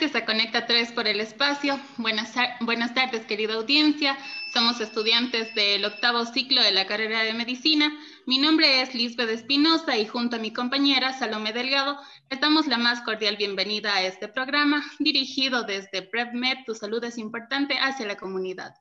Gracias 0.00 0.22
a 0.22 0.26
Conecta 0.26 0.64
3 0.64 0.92
por 0.92 1.08
el 1.08 1.18
espacio. 1.18 1.76
Buenas, 1.96 2.32
buenas 2.60 2.94
tardes, 2.94 3.26
querida 3.26 3.54
audiencia. 3.54 4.16
Somos 4.54 4.80
estudiantes 4.80 5.52
del 5.56 5.84
octavo 5.84 6.24
ciclo 6.24 6.62
de 6.62 6.70
la 6.70 6.86
carrera 6.86 7.24
de 7.24 7.32
medicina. 7.32 7.92
Mi 8.24 8.38
nombre 8.38 8.80
es 8.80 8.94
Lisbeth 8.94 9.28
Espinosa 9.28 9.96
y 9.96 10.06
junto 10.06 10.36
a 10.36 10.38
mi 10.38 10.52
compañera 10.52 11.18
Salomé 11.18 11.52
Delgado 11.52 11.98
les 12.30 12.40
damos 12.40 12.68
la 12.68 12.78
más 12.78 13.00
cordial 13.00 13.36
bienvenida 13.38 13.92
a 13.92 14.02
este 14.04 14.28
programa 14.28 14.84
dirigido 15.00 15.64
desde 15.64 16.02
PrevMed, 16.02 16.58
Tu 16.64 16.76
Salud 16.76 17.02
es 17.02 17.18
Importante, 17.18 17.76
hacia 17.80 18.06
la 18.06 18.16
comunidad. 18.16 18.74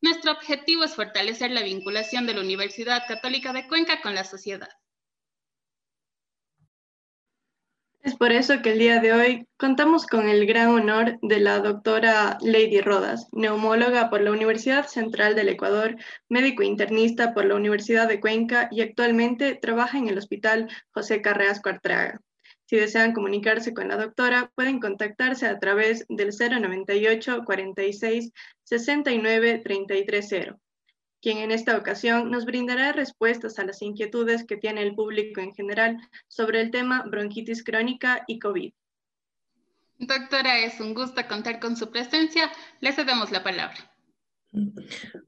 Nuestro 0.00 0.32
objetivo 0.32 0.82
es 0.82 0.96
fortalecer 0.96 1.52
la 1.52 1.62
vinculación 1.62 2.26
de 2.26 2.34
la 2.34 2.40
Universidad 2.40 3.04
Católica 3.06 3.52
de 3.52 3.68
Cuenca 3.68 4.02
con 4.02 4.16
la 4.16 4.24
sociedad. 4.24 4.70
Es 8.04 8.16
por 8.16 8.32
eso 8.32 8.60
que 8.60 8.72
el 8.72 8.78
día 8.78 9.00
de 9.00 9.14
hoy 9.14 9.48
contamos 9.56 10.06
con 10.06 10.28
el 10.28 10.44
gran 10.44 10.68
honor 10.68 11.18
de 11.22 11.40
la 11.40 11.60
doctora 11.60 12.36
Lady 12.42 12.82
Rodas, 12.82 13.28
neumóloga 13.32 14.10
por 14.10 14.20
la 14.20 14.30
Universidad 14.30 14.86
Central 14.88 15.34
del 15.34 15.48
Ecuador, 15.48 15.96
médico 16.28 16.62
internista 16.62 17.32
por 17.32 17.46
la 17.46 17.54
Universidad 17.54 18.06
de 18.06 18.20
Cuenca 18.20 18.68
y 18.70 18.82
actualmente 18.82 19.54
trabaja 19.54 19.96
en 19.96 20.08
el 20.08 20.18
Hospital 20.18 20.68
José 20.90 21.22
Carreasco 21.22 21.70
Artraga. 21.70 22.20
Si 22.66 22.76
desean 22.76 23.14
comunicarse 23.14 23.72
con 23.72 23.88
la 23.88 23.96
doctora, 23.96 24.52
pueden 24.54 24.80
contactarse 24.80 25.46
a 25.46 25.58
través 25.58 26.04
del 26.10 26.28
098 26.28 27.42
46 27.46 28.32
69 28.64 29.62
330 29.64 30.58
quien 31.24 31.38
en 31.38 31.52
esta 31.52 31.78
ocasión 31.78 32.30
nos 32.30 32.44
brindará 32.44 32.92
respuestas 32.92 33.58
a 33.58 33.64
las 33.64 33.80
inquietudes 33.80 34.44
que 34.44 34.58
tiene 34.58 34.82
el 34.82 34.94
público 34.94 35.40
en 35.40 35.54
general 35.54 35.96
sobre 36.28 36.60
el 36.60 36.70
tema 36.70 37.02
bronquitis 37.06 37.64
crónica 37.64 38.24
y 38.26 38.38
COVID. 38.38 38.74
Doctora, 40.00 40.58
es 40.58 40.80
un 40.80 40.92
gusto 40.92 41.26
contar 41.26 41.60
con 41.60 41.78
su 41.78 41.90
presencia. 41.90 42.52
Le 42.80 42.92
cedemos 42.92 43.30
la 43.30 43.42
palabra. 43.42 43.93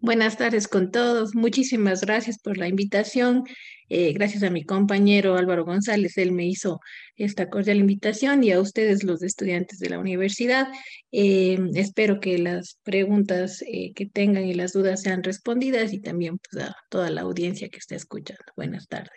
Buenas 0.00 0.36
tardes 0.36 0.68
con 0.68 0.92
todos. 0.92 1.34
Muchísimas 1.34 2.02
gracias 2.02 2.38
por 2.38 2.56
la 2.58 2.68
invitación. 2.68 3.44
Eh, 3.88 4.12
gracias 4.12 4.42
a 4.42 4.50
mi 4.50 4.64
compañero 4.64 5.36
Álvaro 5.36 5.64
González, 5.64 6.18
él 6.18 6.32
me 6.32 6.46
hizo 6.46 6.80
esta 7.14 7.48
cordial 7.48 7.78
invitación 7.78 8.42
y 8.42 8.50
a 8.50 8.60
ustedes 8.60 9.04
los 9.04 9.22
estudiantes 9.22 9.78
de 9.78 9.90
la 9.90 9.98
universidad. 9.98 10.68
Eh, 11.12 11.58
espero 11.74 12.18
que 12.20 12.38
las 12.38 12.78
preguntas 12.82 13.62
eh, 13.62 13.92
que 13.94 14.06
tengan 14.06 14.44
y 14.44 14.54
las 14.54 14.72
dudas 14.72 15.02
sean 15.02 15.22
respondidas 15.22 15.92
y 15.92 16.00
también 16.00 16.38
pues, 16.38 16.64
a 16.64 16.76
toda 16.88 17.10
la 17.10 17.22
audiencia 17.22 17.68
que 17.68 17.78
está 17.78 17.94
escuchando. 17.94 18.44
Buenas 18.56 18.88
tardes. 18.88 19.12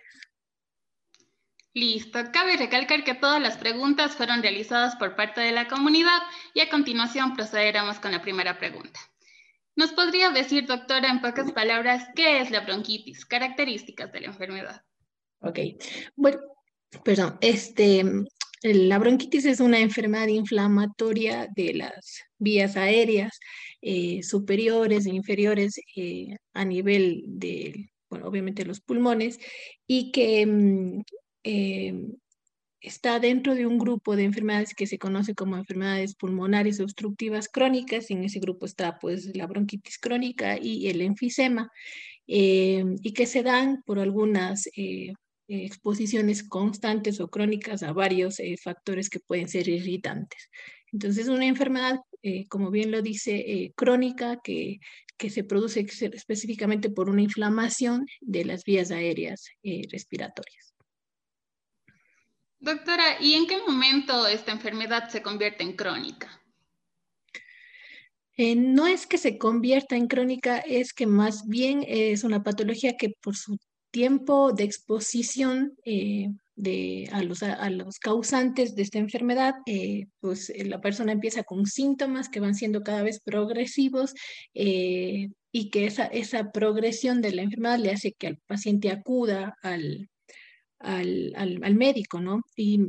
Listo. 1.73 2.19
Cabe 2.33 2.57
recalcar 2.57 3.03
que 3.03 3.13
todas 3.13 3.41
las 3.41 3.57
preguntas 3.57 4.15
fueron 4.15 4.41
realizadas 4.41 4.95
por 4.95 5.15
parte 5.15 5.41
de 5.41 5.51
la 5.51 5.67
comunidad 5.67 6.19
y 6.53 6.61
a 6.61 6.69
continuación 6.69 7.35
procederemos 7.35 7.99
con 7.99 8.11
la 8.11 8.21
primera 8.21 8.57
pregunta. 8.57 8.99
¿Nos 9.79 9.93
podría 9.93 10.29
decir, 10.31 10.65
doctora, 10.65 11.09
en 11.09 11.21
pocas 11.21 11.53
palabras, 11.53 12.09
qué 12.13 12.41
es 12.41 12.51
la 12.51 12.65
bronquitis, 12.65 13.25
características 13.25 14.11
de 14.11 14.19
la 14.19 14.27
enfermedad? 14.27 14.81
Ok, 15.39 15.57
bueno, 16.17 16.37
perdón, 17.01 17.37
este, 17.39 18.03
la 18.61 18.99
bronquitis 18.99 19.45
es 19.45 19.61
una 19.61 19.79
enfermedad 19.79 20.27
inflamatoria 20.27 21.47
de 21.55 21.75
las 21.75 22.23
vías 22.37 22.75
aéreas 22.75 23.39
eh, 23.81 24.21
superiores 24.21 25.05
e 25.05 25.11
inferiores 25.11 25.79
eh, 25.95 26.35
a 26.51 26.65
nivel 26.65 27.23
de, 27.25 27.89
bueno, 28.09 28.27
obviamente 28.27 28.65
los 28.65 28.81
pulmones, 28.81 29.39
y 29.87 30.11
que 30.11 30.45
mm, 30.45 31.03
eh, 31.45 31.93
está 32.81 33.19
dentro 33.19 33.55
de 33.55 33.65
un 33.65 33.77
grupo 33.77 34.15
de 34.15 34.23
enfermedades 34.23 34.73
que 34.73 34.87
se 34.87 34.97
conoce 34.97 35.35
como 35.35 35.57
enfermedades 35.57 36.15
pulmonares 36.15 36.79
obstructivas 36.79 37.49
crónicas. 37.49 38.09
En 38.09 38.23
ese 38.23 38.39
grupo 38.39 38.65
está 38.65 38.99
pues 38.99 39.35
la 39.35 39.47
bronquitis 39.47 39.97
crónica 39.97 40.57
y 40.57 40.87
el 40.87 41.01
enfisema, 41.01 41.71
eh, 42.27 42.83
y 43.01 43.13
que 43.13 43.25
se 43.25 43.43
dan 43.43 43.81
por 43.85 43.99
algunas 43.99 44.67
eh, 44.75 45.13
exposiciones 45.47 46.47
constantes 46.47 47.19
o 47.19 47.29
crónicas 47.29 47.83
a 47.83 47.91
varios 47.91 48.39
eh, 48.39 48.55
factores 48.61 49.09
que 49.09 49.19
pueden 49.19 49.47
ser 49.47 49.67
irritantes. 49.67 50.49
Entonces, 50.91 51.27
una 51.27 51.45
enfermedad, 51.45 51.99
como 52.49 52.71
bien 52.71 52.89
lo 52.91 53.01
dice, 53.03 53.71
crónica 53.75 54.39
que, 54.43 54.79
que 55.17 55.29
se 55.29 55.43
produce 55.43 55.85
específicamente 56.11 56.89
por 56.89 57.09
una 57.09 57.21
inflamación 57.21 58.07
de 58.21 58.45
las 58.45 58.63
vías 58.63 58.89
aéreas 58.89 59.49
respiratorias. 59.91 60.68
Doctora, 62.61 63.21
¿y 63.21 63.35
en 63.35 63.47
qué 63.47 63.57
momento 63.65 64.27
esta 64.27 64.51
enfermedad 64.51 65.09
se 65.09 65.21
convierte 65.21 65.63
en 65.63 65.77
crónica? 65.77 66.41
Eh, 68.35 68.55
no 68.55 68.85
es 68.85 69.07
que 69.07 69.17
se 69.17 69.37
convierta 69.37 69.95
en 69.95 70.07
crónica, 70.07 70.59
es 70.59 70.93
que 70.93 71.07
más 71.07 71.47
bien 71.47 71.85
es 71.87 72.23
una 72.23 72.43
patología 72.43 72.97
que 72.97 73.13
por 73.21 73.37
su 73.37 73.57
tiempo 73.91 74.51
de 74.51 74.65
exposición 74.65 75.73
eh, 75.85 76.27
de, 76.55 77.09
a, 77.13 77.23
los, 77.23 77.43
a, 77.43 77.69
los, 77.69 77.97
causantes 77.97 78.75
de 78.75 78.83
esta 78.83 78.99
enfermedad, 78.99 79.55
eh, 79.65 80.07
pues 80.19 80.51
la 80.65 80.81
persona 80.81 81.13
empieza 81.13 81.43
con 81.43 81.65
síntomas 81.65 82.27
que 82.27 82.41
van 82.41 82.55
siendo 82.55 82.83
cada 82.83 83.03
vez 83.03 83.21
progresivos 83.21 84.13
y 84.53 85.69
que 85.71 85.85
esa, 85.85 86.05
esa 86.05 86.51
progresión 86.51 87.21
de 87.21 87.31
la 87.31 87.41
enfermedad 87.41 87.79
le 87.79 87.91
hace 87.91 88.11
que 88.11 88.27
el 88.27 88.37
paciente 88.37 88.91
acuda 88.91 89.57
al, 89.61 90.09
al, 90.79 91.33
al, 91.35 91.75
médico, 91.75 92.19
¿no? 92.21 92.41
Y 92.55 92.79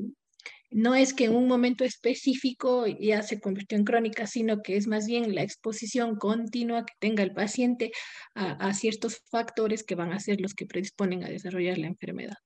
no 0.71 0.95
es 0.95 1.12
que 1.12 1.25
en 1.25 1.34
un 1.34 1.49
momento 1.49 1.84
específico 1.84 2.87
ya 2.87 3.23
se 3.23 3.41
convirtió 3.41 3.77
en 3.77 3.84
crónica, 3.84 4.27
sino 4.27 4.62
que 4.62 4.77
es 4.77 4.87
más 4.87 5.06
bien 5.06 5.34
la 5.34 5.43
exposición 5.43 6.17
continua 6.17 6.87
que 6.87 6.95
tenga 6.99 7.23
el 7.23 7.33
paciente 7.33 7.91
a, 8.34 8.53
a, 8.53 8.75
ciertos 8.75 9.21
factores 9.31 9.83
que 9.83 9.97
van 9.97 10.12
a 10.12 10.21
ser 10.21 10.41
los 10.41 10.55
que 10.55 10.67
predisponen 10.67 11.25
a 11.25 11.29
desarrollar 11.29 11.79
la 11.79 11.89
enfermedad. 11.89 12.37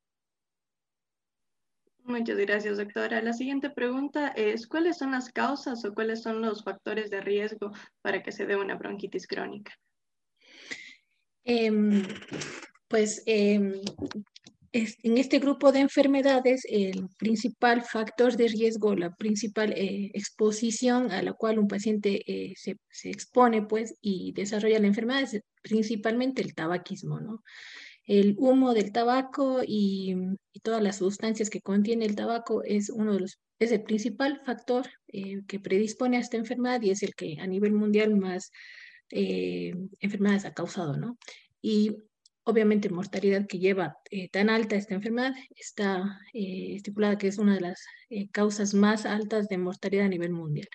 Muchas 2.07 2.37
gracias, 2.37 2.77
doctora. 2.77 3.23
La 3.23 3.33
siguiente 3.33 3.71
pregunta 3.71 4.29
es, 4.29 4.67
¿cuáles 4.67 4.99
son 4.99 5.13
las 5.13 5.33
causas 5.33 5.85
o 5.87 5.95
cuáles 5.95 6.23
son 6.23 6.43
los 6.43 6.63
factores 6.63 7.11
de 7.11 7.23
riesgo 7.23 7.73
para 8.03 8.23
que 8.23 8.31
se 8.31 8.45
dé 8.45 8.57
una 8.57 8.75
bronquitis 8.75 9.27
crónica? 9.27 9.73
Eh, 11.45 11.71
pues 12.89 13.23
eh, 13.27 13.81
en 14.75 15.19
este 15.19 15.39
grupo 15.39 15.71
de 15.71 15.79
enfermedades, 15.79 16.67
el 16.69 17.09
principal 17.17 17.83
factor 17.83 18.37
de 18.37 18.49
riesgo, 18.49 18.97
la 18.97 19.15
principal 19.15 19.73
eh, 19.73 20.11
exposición 20.15 21.13
a 21.13 21.23
la 21.23 21.33
cual 21.33 21.61
un 21.61 21.69
paciente 21.69 22.23
eh, 22.27 22.55
se, 22.57 22.77
expone 23.09 23.63
pues, 23.63 23.95
y 24.01 24.33
desarrolla 24.33 24.81
la 24.81 24.89
enfermedad 24.89 25.23
es 25.23 25.41
principalmente 25.63 26.43
el 26.43 26.57
tabaquismo. 26.57 27.21
¿no? 27.21 27.45
El 28.05 28.35
humo 28.37 28.75
del 28.75 28.91
tabaco 28.91 29.61
y, 29.65 30.17
todas 30.65 30.83
las 30.83 30.97
sustancias 30.97 31.51
que 31.51 31.61
contiene 31.61 32.05
el 32.05 32.17
tabaco 32.17 32.65
es, 32.65 32.91
uno 32.91 33.13
de 33.13 33.21
los, 33.21 33.39
es 33.61 33.71
el 33.71 33.85
principal 33.85 34.43
factor 34.45 34.87
eh, 35.07 35.43
que 35.47 35.61
predispone 35.61 36.17
a 36.17 36.21
esta 36.21 36.37
enfermedad 36.37 36.83
y 36.83 36.91
es 36.91 37.05
el 37.05 37.15
que 37.15 37.37
a 37.39 37.47
nivel 37.47 37.73
mundial 37.73 38.17
más 38.17 38.51
enfermedades 39.11 40.47
ha 40.47 40.53
causado. 40.53 40.97
¿no? 40.97 41.17
Y 41.63 41.93
obviamente 42.45 42.91
mortalidad 42.91 43.47
que 43.47 43.59
lleva 43.59 43.99
eh, 44.11 44.29
tan 44.29 44.51
alta 44.51 44.77
esta 44.77 44.95
enfermedad 44.95 45.35
está 45.57 46.21
eh, 46.33 46.75
estipulada 46.77 47.19
que 47.19 47.29
es 47.29 47.39
una 47.39 47.55
de 47.55 47.61
las 47.63 47.85
eh, 48.11 48.29
causas 48.31 48.75
más 48.75 49.07
altas 49.07 49.49
de 49.49 49.59
mortalidad 49.59 50.07
a 50.07 50.11
nivel 50.11 50.31
mundial. 50.31 50.69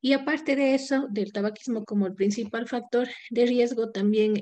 Y 0.00 0.12
aparte 0.12 0.54
de 0.54 0.76
eso, 0.76 1.08
del 1.10 1.32
tabaquismo 1.32 1.84
como 1.84 2.06
el 2.06 2.14
principal 2.14 2.68
factor 2.68 3.08
de 3.30 3.46
riesgo, 3.46 3.90
también 3.90 4.40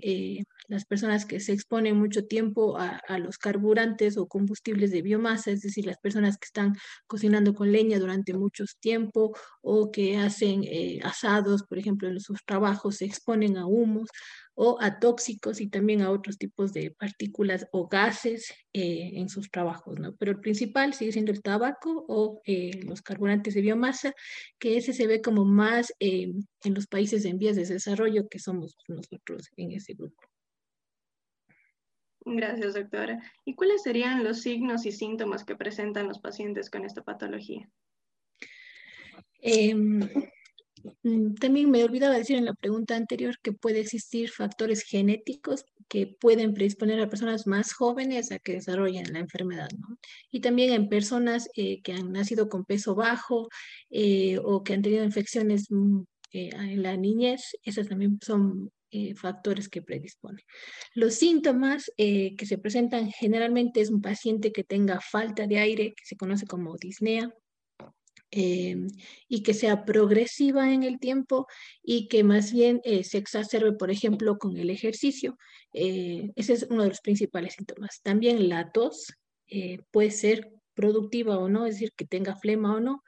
las 0.68 0.84
personas 0.84 1.24
que 1.24 1.40
se 1.40 1.54
exponen 1.54 1.96
mucho 1.96 2.26
tiempo 2.26 2.76
a, 2.76 3.00
a, 3.08 3.18
los 3.18 3.38
carburantes 3.38 4.18
o 4.18 4.28
combustibles 4.28 4.90
de 4.90 5.00
biomasa, 5.00 5.50
es 5.52 5.62
decir, 5.62 5.86
las 5.86 5.96
personas 5.96 6.36
que 6.36 6.44
están 6.44 6.74
cocinando 7.06 7.54
con 7.54 7.72
leña 7.72 7.98
durante 7.98 8.34
mucho 8.34 8.64
tiempo 8.80 9.34
o 9.62 9.90
que 9.90 10.18
hacen 10.18 10.64
asados, 11.02 11.62
por 11.62 11.78
ejemplo, 11.78 12.08
en 12.08 12.20
sus 12.20 12.44
trabajos, 12.44 12.96
se 12.96 13.06
exponen 13.06 13.56
a 13.56 13.64
humos 13.64 14.10
o 14.58 14.78
a 14.80 14.98
tóxicos 14.98 15.60
y 15.60 15.68
también 15.68 16.00
a 16.00 16.10
otros 16.10 16.38
tipos 16.38 16.72
de 16.72 16.90
partículas 16.90 17.68
o 17.72 17.88
gases 17.88 18.52
eh, 18.72 19.12
en 19.14 19.28
sus 19.28 19.50
trabajos, 19.50 20.00
¿no? 20.00 20.16
Pero 20.16 20.32
el 20.32 20.40
principal 20.40 20.94
sigue 20.94 21.12
siendo 21.12 21.30
el 21.30 21.42
tabaco 21.42 22.06
o 22.08 22.40
eh, 22.46 22.80
los 22.84 23.02
carburantes 23.02 23.54
de 23.54 23.60
biomasa, 23.60 24.14
que 24.58 24.78
ese 24.78 24.94
se 24.94 25.06
ve 25.06 25.20
como 25.20 25.44
más 25.44 25.92
eh, 26.00 26.32
en 26.64 26.74
los 26.74 26.86
países 26.86 27.26
en 27.26 27.38
vías 27.38 27.56
de 27.56 27.66
desarrollo, 27.66 28.28
que 28.28 28.38
somos 28.38 28.76
nosotros 28.88 29.50
en 29.56 29.72
ese 29.72 29.92
grupo. 29.92 30.22
Gracias, 32.24 32.74
doctora. 32.74 33.22
¿Y 33.44 33.54
cuáles 33.54 33.82
serían 33.82 34.24
los 34.24 34.40
signos 34.40 34.86
y 34.86 34.90
síntomas 34.90 35.44
que 35.44 35.54
presentan 35.54 36.08
los 36.08 36.18
pacientes 36.18 36.70
con 36.70 36.84
esta 36.84 37.02
patología? 37.02 37.70
Mm, 41.06 41.34
también 41.36 41.70
me 41.70 41.84
olvidaba 41.84 42.16
decir 42.16 42.36
en 42.36 42.46
la 42.46 42.54
pregunta 42.54 42.96
anterior 42.96 43.38
que 43.40 43.52
puede 43.52 43.78
existir 43.78 44.28
factores 44.28 44.82
genéticos 44.82 45.64
que 45.88 46.08
pueden 46.08 46.52
predisponer 46.52 47.00
a 47.00 47.08
personas 47.08 47.46
más 47.46 47.72
jóvenes 47.74 48.32
a 48.32 48.40
que 48.40 48.54
desarrollen 48.54 49.12
la 49.12 49.20
enfermedad. 49.20 49.68
Y 50.32 50.40
también 50.40 50.72
en 50.72 50.88
personas 50.88 51.48
eh, 51.54 51.80
que 51.82 51.92
han 51.92 52.10
nacido 52.10 52.48
con 52.48 52.64
peso 52.64 52.96
bajo 52.96 53.48
eh, 53.88 54.38
o 54.42 54.64
que 54.64 54.74
han 54.74 54.82
tenido 54.82 55.04
infecciones 55.04 55.70
mm, 55.70 56.00
eh, 56.32 56.50
en 56.52 56.82
la 56.82 56.96
niñez, 56.96 57.52
esos 57.62 57.88
también 57.88 58.18
son 58.24 58.70
factores 59.16 59.68
que 59.68 59.82
predisponen. 59.82 60.42
Los 60.94 61.16
síntomas 61.16 61.90
que 61.98 62.46
se 62.46 62.56
presentan 62.56 63.10
generalmente 63.10 63.82
es 63.82 63.90
un 63.90 64.00
paciente 64.00 64.52
que 64.52 64.64
tenga 64.64 65.00
falta 65.00 65.46
de 65.46 65.58
aire, 65.58 65.92
que 65.94 66.04
se 66.06 66.16
conoce 66.16 66.46
como 66.46 66.76
disnea, 66.76 67.30
Em, 68.32 68.88
y 69.28 69.42
que 69.44 69.54
sea 69.54 69.84
progresiva 69.84 70.72
en 70.72 70.82
el 70.82 70.98
tiempo 70.98 71.46
y 71.82 72.08
que 72.08 72.24
más 72.24 72.52
bien 72.52 72.80
eh, 72.84 73.04
se 73.04 73.18
exacerbe, 73.18 73.72
por 73.72 73.90
ejemplo, 73.90 74.36
con 74.38 74.56
el 74.56 74.68
ejercicio. 74.70 75.38
Eh, 75.72 76.32
ese 76.34 76.54
es 76.54 76.66
uno 76.68 76.82
de 76.82 76.88
los 76.88 77.00
principales 77.00 77.54
síntomas. 77.54 78.00
También 78.02 78.48
la 78.48 78.72
tos 78.72 79.12
eh, 79.46 79.78
puede 79.92 80.10
ser 80.10 80.50
productiva 80.74 81.38
o 81.38 81.48
no, 81.48 81.66
es 81.66 81.76
decir, 81.76 81.92
que 81.96 82.04
tenga 82.04 82.36
flema 82.36 82.74
o 82.74 82.80
no. 82.80 83.02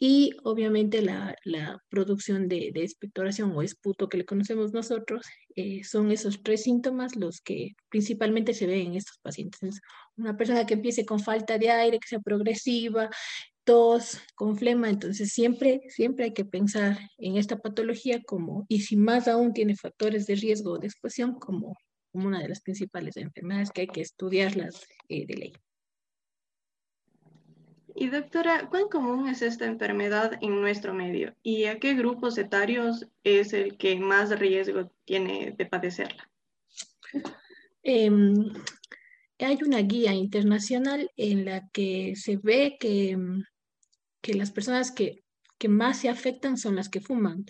Y 0.00 0.32
obviamente 0.44 1.02
la, 1.02 1.34
la 1.44 1.82
producción 1.88 2.46
de, 2.46 2.70
de, 2.72 2.84
expectoración 2.84 3.52
o 3.52 3.62
esputo 3.62 4.08
que 4.08 4.18
le 4.18 4.24
conocemos 4.24 4.72
nosotros 4.72 5.26
son 5.82 6.12
esos 6.12 6.40
tres 6.44 6.62
síntomas 6.62 7.16
los 7.16 7.40
que 7.40 7.74
principalmente 7.88 8.54
se 8.54 8.68
ven 8.68 8.88
en 8.88 8.94
estos 8.94 9.18
pacientes. 9.18 9.80
Una 10.16 10.36
persona 10.36 10.64
que 10.66 10.74
empiece 10.74 11.04
con 11.04 11.18
falta 11.18 11.58
de 11.58 11.68
aire, 11.70 11.98
que 11.98 12.06
sea 12.06 12.20
progresiva, 12.20 13.10
tos, 13.68 14.18
con 14.34 14.56
flema, 14.56 14.88
entonces 14.88 15.30
siempre, 15.30 15.82
siempre 15.90 16.24
hay 16.24 16.32
que 16.32 16.46
pensar 16.46 16.96
en 17.18 17.36
esta 17.36 17.58
patología 17.58 18.22
como, 18.22 18.64
y 18.66 18.80
si 18.80 18.96
más 18.96 19.28
aún 19.28 19.52
tiene 19.52 19.76
factores 19.76 20.26
de 20.26 20.36
riesgo 20.36 20.78
de 20.78 20.86
exposición, 20.86 21.34
como, 21.34 21.76
como 22.10 22.28
una 22.28 22.40
de 22.40 22.48
las 22.48 22.62
principales 22.62 23.18
enfermedades 23.18 23.70
que 23.70 23.82
hay 23.82 23.86
que 23.88 24.00
estudiarlas 24.00 24.86
eh, 25.10 25.26
de 25.26 25.34
ley. 25.34 25.52
Y 27.94 28.08
doctora, 28.08 28.70
¿cuán 28.70 28.88
común 28.88 29.28
es 29.28 29.42
esta 29.42 29.66
enfermedad 29.66 30.38
en 30.40 30.62
nuestro 30.62 30.94
medio? 30.94 31.34
¿Y 31.42 31.64
a 31.64 31.78
qué 31.78 31.92
grupos 31.92 32.38
etarios 32.38 33.06
es 33.22 33.52
el 33.52 33.76
que 33.76 34.00
más 34.00 34.30
riesgo 34.38 34.90
tiene 35.04 35.54
de 35.58 35.66
padecerla? 35.66 36.30
Em, 37.82 38.50
hay 39.38 39.58
una 39.62 39.80
guía 39.80 40.14
internacional 40.14 41.10
en 41.18 41.44
la 41.44 41.68
que 41.70 42.14
se 42.16 42.38
ve 42.38 42.78
que 42.80 43.10
em, 43.10 43.44
que 44.20 44.34
las 44.34 44.50
personas 44.50 44.92
que, 44.92 45.22
que 45.58 45.68
más 45.68 46.00
se 46.00 46.08
afectan 46.08 46.56
son 46.56 46.76
las 46.76 46.88
que 46.88 47.00
fuman. 47.00 47.44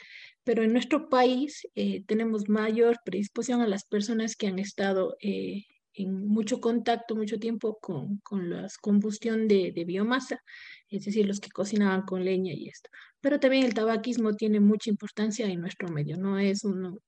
Pero 0.45 0.63
en 0.63 0.73
nuestro 0.73 1.09
país 1.09 1.67
eh, 1.75 2.05
tenemos 2.07 2.49
mayor 2.49 2.99
predisposición 3.05 3.61
a 3.61 3.67
las 3.67 3.85
personas 3.85 4.35
que 4.35 4.47
han 4.47 4.59
estado 4.59 5.17
eh, 5.21 5.65
en 5.99 6.27
mucho 6.27 6.61
contacto, 6.61 7.17
mucho 7.17 7.39
tiempo 7.39 7.79
con, 7.81 8.19
con 8.19 8.51
la 8.51 8.67
combustión 8.81 9.49
de, 9.49 9.73
biomasa, 9.87 10.43
es 10.89 11.05
decir, 11.05 11.27
los 11.27 11.41
que 11.41 11.51
cocinaban 11.51 12.03
con 12.03 12.25
leña 12.25 12.53
y 12.55 12.69
esto. 12.69 12.89
Pero 13.21 13.41
también 13.41 13.65
el 13.65 13.75
tabaquismo 13.75 14.35
tiene 14.35 14.61
mucha 14.61 14.91
importancia 14.91 15.47
en 15.47 15.61
nuestro 15.61 15.89
medio, 15.89 16.17
no 16.17 16.39
es 16.39 16.65
uno 16.65 16.99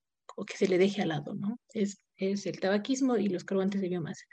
que 0.47 0.57
se 0.57 0.69
le 0.69 0.79
deje 0.79 1.03
al 1.03 1.09
lado, 1.09 1.35
¿no? 1.35 1.59
Es, 1.75 2.01
es 2.17 2.47
el 2.47 2.61
tabaquismo 2.61 3.17
y 3.17 3.29
los 3.29 3.45
carburantes 3.45 3.81
de 3.81 3.89
biomasa. 3.89 4.25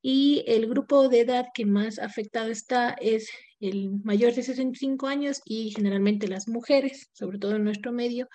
Y 0.00 0.44
el 0.46 0.68
grupo 0.68 1.08
de 1.08 1.20
edad 1.20 1.46
que 1.54 1.66
más 1.66 1.98
afectado 1.98 2.50
está 2.50 2.90
es 3.00 3.28
el 3.60 3.90
mayor 4.04 4.34
de 4.34 4.42
65 4.42 5.08
años 5.08 5.40
y 5.44 5.70
generalmente 5.70 6.28
las 6.28 6.46
mujeres, 6.48 7.10
sobre 7.12 7.38
todo 7.38 7.56
en 7.56 7.64
nuestro 7.64 7.92
medio, 7.92 8.28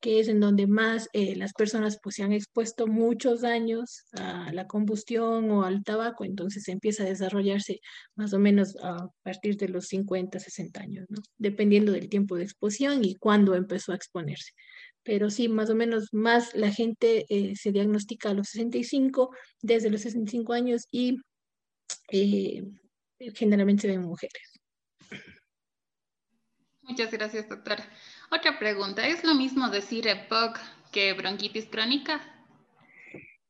que 0.00 0.20
es 0.20 0.28
en 0.28 0.40
donde 0.40 0.66
más 0.66 1.08
eh, 1.12 1.36
las 1.36 1.52
personas 1.52 1.98
pues 2.02 2.14
se 2.16 2.22
han 2.22 2.32
expuesto 2.32 2.86
muchos 2.86 3.44
años 3.44 4.04
a 4.12 4.50
la 4.52 4.66
combustión 4.66 5.50
o 5.50 5.64
al 5.64 5.84
tabaco, 5.84 6.24
entonces 6.24 6.66
empieza 6.68 7.02
a 7.02 7.06
desarrollarse 7.06 7.80
más 8.14 8.32
o 8.32 8.38
menos 8.38 8.76
a 8.82 9.08
partir 9.22 9.56
de 9.58 9.68
los 9.68 9.86
50, 9.88 10.38
60 10.38 10.80
años, 10.80 11.06
dependiendo 11.36 11.92
del 11.92 12.08
tiempo 12.08 12.36
de 12.36 12.44
exposición 12.44 13.04
y 13.04 13.16
cuándo 13.16 13.54
empezó 13.54 13.92
a 13.92 13.96
exponerse 13.96 14.52
pero 15.02 15.30
sí, 15.30 15.48
más 15.48 15.70
o 15.70 15.74
menos 15.74 16.08
más 16.12 16.54
la 16.54 16.70
gente 16.70 17.26
eh, 17.28 17.54
se 17.56 17.72
diagnostica 17.72 18.30
a 18.30 18.34
los 18.34 18.48
65, 18.48 19.30
desde 19.62 19.90
los 19.90 20.02
65 20.02 20.52
años 20.52 20.86
y 20.90 21.18
eh, 22.12 22.62
generalmente 23.34 23.82
se 23.82 23.88
ven 23.88 24.02
mujeres. 24.02 24.60
Muchas 26.82 27.10
gracias, 27.12 27.48
doctora. 27.48 27.84
Otra 28.30 28.58
pregunta, 28.58 29.06
¿es 29.06 29.24
lo 29.24 29.34
mismo 29.34 29.70
decir 29.70 30.06
EPOC 30.08 30.58
que 30.92 31.12
bronquitis 31.12 31.66
crónica? 31.66 32.20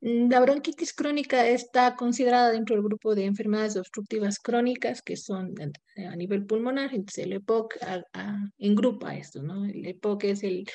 Mm, 0.01 0.31
la 0.31 0.41
bronquitis 0.41 0.93
crónica 0.93 1.47
está 1.47 1.97
considerada 1.97 2.53
dentro 2.53 2.77
del 2.77 2.85
grupo 2.85 3.15
de 3.15 3.25
enfermedades 3.25 3.77
obstructivas 3.77 4.39
crónicas 4.39 5.03
que 5.03 5.17
son 5.17 5.55
a 5.97 6.17
nivel 6.17 6.47
pulmonar, 6.47 6.95
entonces 6.95 7.25
el 7.25 7.33
EPOC 7.35 7.77
engrupa 8.59 9.17
esto, 9.17 9.43
¿no? 9.43 9.65
El 9.65 9.87
EPOC 9.87 10.25
es 10.25 10.43
el, 10.43 10.67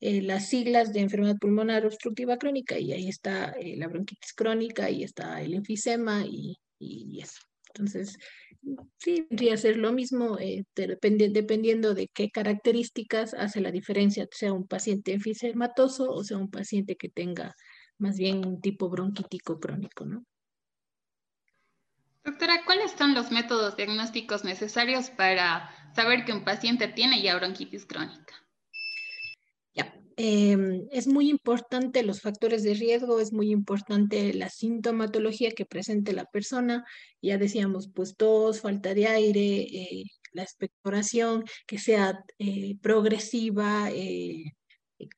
eh, 0.00 0.22
las 0.22 0.48
siglas 0.48 0.92
de 0.92 1.00
enfermedad 1.00 1.36
pulmonar 1.40 1.86
obstructiva 1.86 2.36
crónica 2.36 2.78
y 2.78 2.92
ahí 2.92 3.08
está 3.08 3.50
eh, 3.52 3.76
la 3.76 3.88
bronquitis 3.88 4.34
crónica, 4.34 4.86
ahí 4.86 5.02
está 5.02 5.40
el 5.40 5.54
enfisema 5.54 6.24
y, 6.26 6.56
y 6.78 7.20
eso. 7.20 7.40
Entonces, 7.68 8.16
sí, 8.98 9.22
podría 9.22 9.56
ser 9.56 9.76
lo 9.76 9.92
mismo, 9.92 10.38
eh, 10.38 10.64
dependiendo 10.74 11.94
de 11.94 12.08
qué 12.08 12.30
características 12.30 13.34
hace 13.34 13.60
la 13.60 13.70
diferencia, 13.70 14.26
sea 14.30 14.52
un 14.52 14.66
paciente 14.66 15.12
enfisematoso 15.12 16.10
o 16.10 16.24
sea 16.24 16.38
un 16.38 16.50
paciente 16.50 16.96
que 16.96 17.08
tenga 17.08 17.54
más 17.98 18.16
bien 18.16 18.46
un 18.46 18.60
tipo 18.60 18.88
bronquítico 18.88 19.58
crónico, 19.60 20.04
¿no? 20.04 20.24
Doctora, 22.24 22.64
¿cuáles 22.64 22.90
son 22.92 23.14
los 23.14 23.30
métodos 23.30 23.76
diagnósticos 23.76 24.42
necesarios 24.42 25.10
para 25.10 25.70
saber 25.94 26.24
que 26.24 26.32
un 26.32 26.44
paciente 26.44 26.88
tiene 26.88 27.22
ya 27.22 27.36
bronquitis 27.36 27.86
crónica? 27.86 28.34
Em, 30.18 30.88
es 30.92 31.06
muy 31.06 31.28
importante 31.28 32.02
los 32.02 32.22
factores 32.22 32.62
de 32.62 32.72
riesgo, 32.72 33.20
es 33.20 33.32
muy 33.34 33.50
importante 33.50 34.32
la 34.32 34.48
sintomatología 34.48 35.50
que 35.50 35.66
presente 35.66 36.14
la 36.14 36.24
persona. 36.24 36.84
Ya 37.20 37.36
decíamos, 37.36 37.90
pues 37.94 38.16
tos, 38.16 38.62
falta 38.62 38.94
de 38.94 39.06
aire, 39.08 39.60
eh, 39.60 40.04
la 40.32 40.42
expectoración, 40.42 41.44
que 41.66 41.78
sea 41.78 42.18
eh, 42.38 42.76
progresiva, 42.80 43.90
eh, 43.92 44.52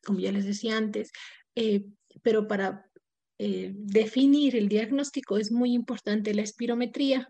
como 0.04 0.18
ya 0.18 0.32
les 0.32 0.44
decía 0.44 0.76
antes, 0.76 1.10
pero 2.22 2.48
para 2.48 2.84
definir 3.38 4.56
el 4.56 4.68
diagnóstico 4.68 5.38
es 5.38 5.52
muy 5.52 5.72
importante 5.72 6.34
la 6.34 6.42
espirometría 6.42 7.28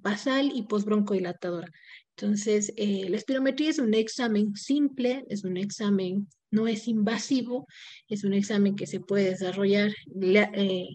basal 0.00 0.50
y 0.54 0.62
postbroncodilatadora. 0.64 1.68
Entonces, 2.16 2.72
la 2.76 3.16
espirometría 3.16 3.70
es 3.70 3.78
un 3.78 3.94
examen 3.94 4.54
simple, 4.56 5.24
es 5.28 5.44
un 5.44 5.56
examen 5.56 6.28
no 6.50 6.66
es 6.66 6.88
invasivo, 6.88 7.66
es 8.08 8.24
un 8.24 8.34
examen 8.34 8.76
que 8.76 8.86
se 8.86 9.00
puede 9.00 9.30
desarrollar 9.30 9.92
eh, 10.22 10.88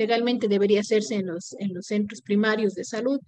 legalmente 0.00 0.48
debería 0.48 0.80
hacerse 0.80 1.16
en 1.16 1.26
los, 1.26 1.54
en 1.58 1.74
los 1.74 1.86
centros 1.86 2.22
primarios 2.22 2.74
de 2.74 2.84
salud. 2.84 3.20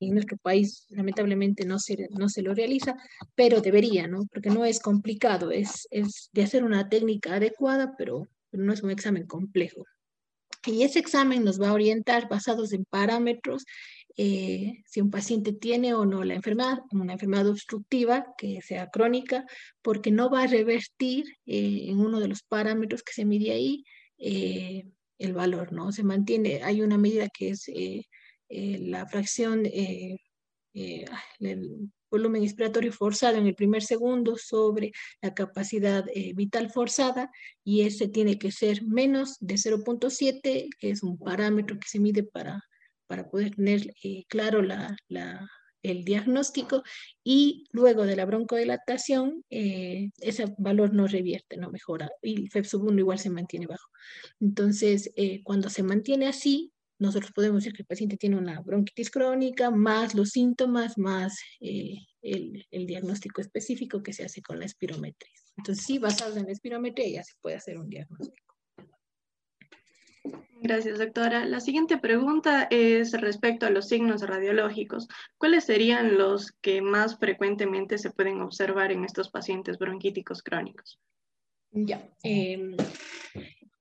En 0.00 0.14
nuestro 0.14 0.36
país, 0.38 0.86
lamentablemente, 0.88 1.64
no 1.66 1.78
se, 1.78 2.08
no 2.10 2.28
se 2.28 2.42
lo 2.42 2.54
realiza, 2.54 2.96
pero 3.34 3.60
debería, 3.60 4.08
¿no? 4.08 4.24
Porque 4.32 4.50
no 4.50 4.64
es 4.64 4.80
complicado, 4.80 5.50
es, 5.50 5.86
es 5.90 6.30
de 6.32 6.42
hacer 6.42 6.64
una 6.64 6.88
técnica 6.88 7.34
adecuada, 7.34 7.94
pero, 7.96 8.26
pero 8.50 8.64
no 8.64 8.72
es 8.72 8.82
un 8.82 8.90
examen 8.90 9.26
complejo. 9.26 9.84
Y 10.66 10.82
ese 10.82 10.98
examen 10.98 11.44
nos 11.44 11.60
va 11.60 11.68
a 11.68 11.74
orientar 11.74 12.28
basados 12.28 12.72
en 12.72 12.86
parámetros 12.86 13.64
eh, 14.16 14.82
si 14.86 15.00
un 15.00 15.10
paciente 15.10 15.52
tiene 15.52 15.92
o 15.94 16.06
no 16.06 16.22
la 16.22 16.34
enfermedad, 16.34 16.78
una 16.92 17.14
enfermedad 17.14 17.48
obstructiva 17.48 18.24
que 18.38 18.62
sea 18.62 18.90
crónica, 18.90 19.44
porque 19.82 20.12
no 20.12 20.30
va 20.30 20.42
a 20.42 20.46
revertir 20.46 21.24
eh, 21.46 21.86
en 21.88 21.98
uno 21.98 22.20
de 22.20 22.28
los 22.28 22.42
parámetros 22.42 23.02
que 23.02 23.12
se 23.12 23.24
mide 23.24 23.50
ahí 23.52 23.84
eh, 24.18 24.84
el 25.18 25.32
valor, 25.32 25.72
¿no? 25.72 25.90
Se 25.90 26.04
mantiene, 26.04 26.62
hay 26.62 26.80
una 26.82 26.96
medida 26.98 27.28
que 27.28 27.50
es 27.50 27.66
la 28.48 29.06
fracción, 29.06 29.64
el 29.66 30.20
volumen 32.10 32.42
inspiratorio 32.42 32.92
forzado 32.92 33.38
en 33.38 33.46
el 33.46 33.54
primer 33.54 33.82
segundo 33.82 34.36
sobre 34.36 34.92
la 35.22 35.34
capacidad 35.34 36.04
vital 36.34 36.70
forzada 36.70 37.30
y 37.64 37.82
ese 37.82 38.08
tiene 38.08 38.38
que 38.38 38.52
ser 38.52 38.84
menos 38.84 39.36
de 39.40 39.54
0.7, 39.54 40.68
que 40.78 40.90
es 40.90 41.02
un 41.02 41.18
parámetro 41.18 41.78
que 41.78 41.88
se 41.88 41.98
mide 41.98 42.22
para 42.22 42.62
para 43.06 43.30
poder 43.30 43.54
tener 43.54 43.94
eh, 44.02 44.24
claro 44.28 44.62
la, 44.62 44.96
la, 45.08 45.48
el 45.84 46.04
diagnóstico 46.04 46.82
y 47.22 47.66
luego 47.70 48.06
de 48.06 48.16
la 48.16 48.24
broncodilatación 48.24 49.44
eh, 49.50 50.10
ese 50.18 50.46
valor 50.58 50.94
no 50.94 51.06
revierte, 51.06 51.56
no 51.56 51.70
mejora 51.70 52.10
y 52.22 52.42
el 52.42 52.50
FEP 52.50 52.66
1 52.72 52.98
igual 52.98 53.18
se 53.18 53.30
mantiene 53.30 53.66
bajo. 53.66 53.88
Entonces, 54.40 55.12
eh, 55.16 55.42
cuando 55.44 55.68
se 55.68 55.82
mantiene 55.82 56.26
así, 56.26 56.72
nosotros 56.98 57.32
podemos 57.32 57.62
decir 57.62 57.74
que 57.74 57.82
el 57.82 57.86
paciente 57.86 58.16
tiene 58.16 58.36
una 58.36 58.60
bronquitis 58.60 59.10
crónica, 59.10 59.70
más 59.70 60.14
los 60.14 60.30
síntomas, 60.30 60.96
más 60.96 61.38
eh, 61.60 61.98
el, 62.22 62.66
el, 62.70 62.86
diagnóstico 62.86 63.42
específico 63.42 64.02
que 64.02 64.12
se 64.12 64.24
hace 64.24 64.40
con 64.40 64.58
la 64.58 64.64
espirometría. 64.64 65.32
Entonces, 65.58 65.84
sí, 65.84 65.98
basado 65.98 66.36
en 66.36 66.46
la 66.46 66.52
espirometría 66.52 67.10
ya 67.10 67.24
se 67.24 67.34
puede 67.42 67.56
hacer 67.56 67.78
un 67.78 67.90
diagnóstico. 67.90 68.53
Gracias, 70.60 70.98
doctora. 70.98 71.44
La 71.44 71.60
siguiente 71.60 71.98
pregunta 71.98 72.66
es 72.70 73.12
respecto 73.20 73.66
a 73.66 73.70
los 73.70 73.88
signos 73.88 74.22
radiológicos. 74.22 75.08
¿Cuáles 75.36 75.64
serían 75.64 76.16
los 76.16 76.52
que 76.62 76.80
más 76.80 77.18
frecuentemente 77.18 77.98
se 77.98 78.10
pueden 78.10 78.40
observar 78.40 78.90
en 78.90 79.04
estos 79.04 79.30
pacientes 79.30 79.78
bronquíticos 79.78 80.42
crónicos? 80.42 80.98
Ya. 81.70 82.08
Eh, 82.22 82.76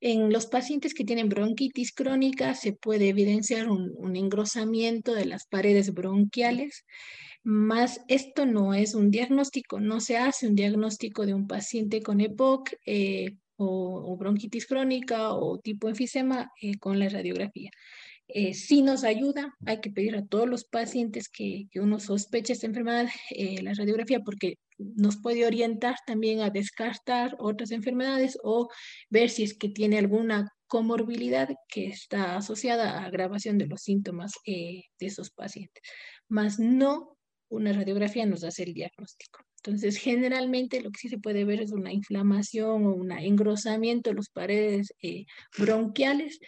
en 0.06 0.34
los 0.34 0.48
pacientes 0.48 0.94
que 0.94 1.06
tienen 1.06 1.30
bronquitis 1.30 1.94
crónica 1.94 2.56
se 2.56 2.74
puede 2.74 3.08
evidenciar 3.08 3.70
un, 3.70 4.18
engrosamiento 4.18 5.14
de 5.14 5.24
las 5.24 5.48
paredes 5.48 5.94
bronquiales, 5.94 6.84
más 7.42 8.02
esto 8.10 8.46
no 8.46 8.74
es 8.74 8.96
un 8.96 9.12
diagnóstico, 9.12 9.80
no 9.80 10.02
se 10.02 10.18
hace 10.18 10.50
un 10.50 10.56
diagnóstico 10.56 11.26
de 11.26 11.34
un 11.34 11.48
paciente 11.48 12.02
con 12.02 12.20
EPOC 12.20 12.72
eh, 12.86 13.38
o, 13.58 14.16
bronquitis 14.18 14.66
crónica 14.66 15.34
o 15.34 15.60
tipo 15.60 15.90
enfisema 15.90 16.52
eh, 16.62 16.78
con 16.80 17.00
la 17.00 17.10
radiografía. 17.10 17.72
Eh, 18.28 18.54
si 18.54 18.82
nos 18.82 19.04
ayuda, 19.04 19.54
hay 19.66 19.82
que 19.82 19.92
pedir 19.92 20.16
a 20.16 20.26
todos 20.26 20.48
los 20.48 20.64
pacientes 20.64 21.30
que, 21.30 21.68
uno 21.76 22.00
sospeche 22.00 22.54
esta 22.54 22.68
enfermedad 22.68 23.08
eh, 23.32 23.62
la 23.62 23.74
radiografía 23.74 24.22
porque 24.22 24.56
nos 24.78 25.18
puede 25.18 25.46
orientar 25.46 25.96
también 26.08 26.42
a 26.42 26.50
descartar 26.50 27.36
otras 27.40 27.72
enfermedades 27.72 28.38
o 28.44 28.70
ver 29.10 29.30
si 29.30 29.44
es 29.44 29.58
que 29.58 29.70
tiene 29.70 29.98
alguna 30.00 30.52
comorbilidad 30.68 31.50
que 31.68 31.88
está 31.88 32.36
asociada 32.38 32.98
a 32.98 33.06
agravación 33.06 33.58
de 33.58 33.68
los 33.68 33.82
síntomas 33.82 34.34
eh, 34.46 34.86
de 35.00 35.06
esos 35.06 35.30
pacientes. 35.30 35.84
Más 36.28 36.60
no 36.60 37.18
una 37.50 37.74
radiografía 37.74 38.26
nos 38.26 38.44
hace 38.44 38.64
el 38.64 38.74
diagnóstico. 38.74 39.42
Entonces, 39.66 39.96
generalmente 39.96 40.82
lo 40.82 40.92
que 40.92 41.00
sí 41.00 41.08
se 41.08 41.20
puede 41.20 41.46
ver 41.46 41.62
es 41.62 41.72
una 41.72 41.94
inflamación 41.94 42.86
o 42.86 42.94
un 42.94 43.14
engrosamiento 43.14 44.10
de 44.10 44.18
las 44.18 44.28
paredes 44.28 44.94
bronquiales 45.58 46.42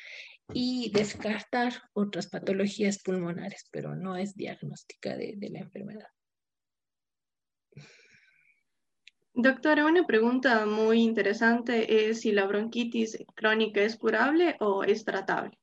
y 0.53 0.91
descartar 0.91 1.81
otras 1.93 2.27
patologías 2.27 3.01
pulmonares, 3.01 3.69
pero 3.72 3.95
no 3.95 4.17
es 4.17 4.36
diagnóstica 4.36 5.15
de, 5.15 5.38
la 5.50 5.60
enfermedad. 5.60 6.10
Doctora, 9.34 9.86
una 9.86 10.05
pregunta 10.05 10.65
muy 10.65 11.01
interesante 11.01 12.10
es 12.10 12.19
si 12.19 12.34
la 12.34 12.45
bronquitis 12.45 13.17
crónica 13.34 13.81
es 13.81 13.95
curable 13.95 14.57
o 14.60 14.84
es 14.84 15.05
tratable. 15.05 15.57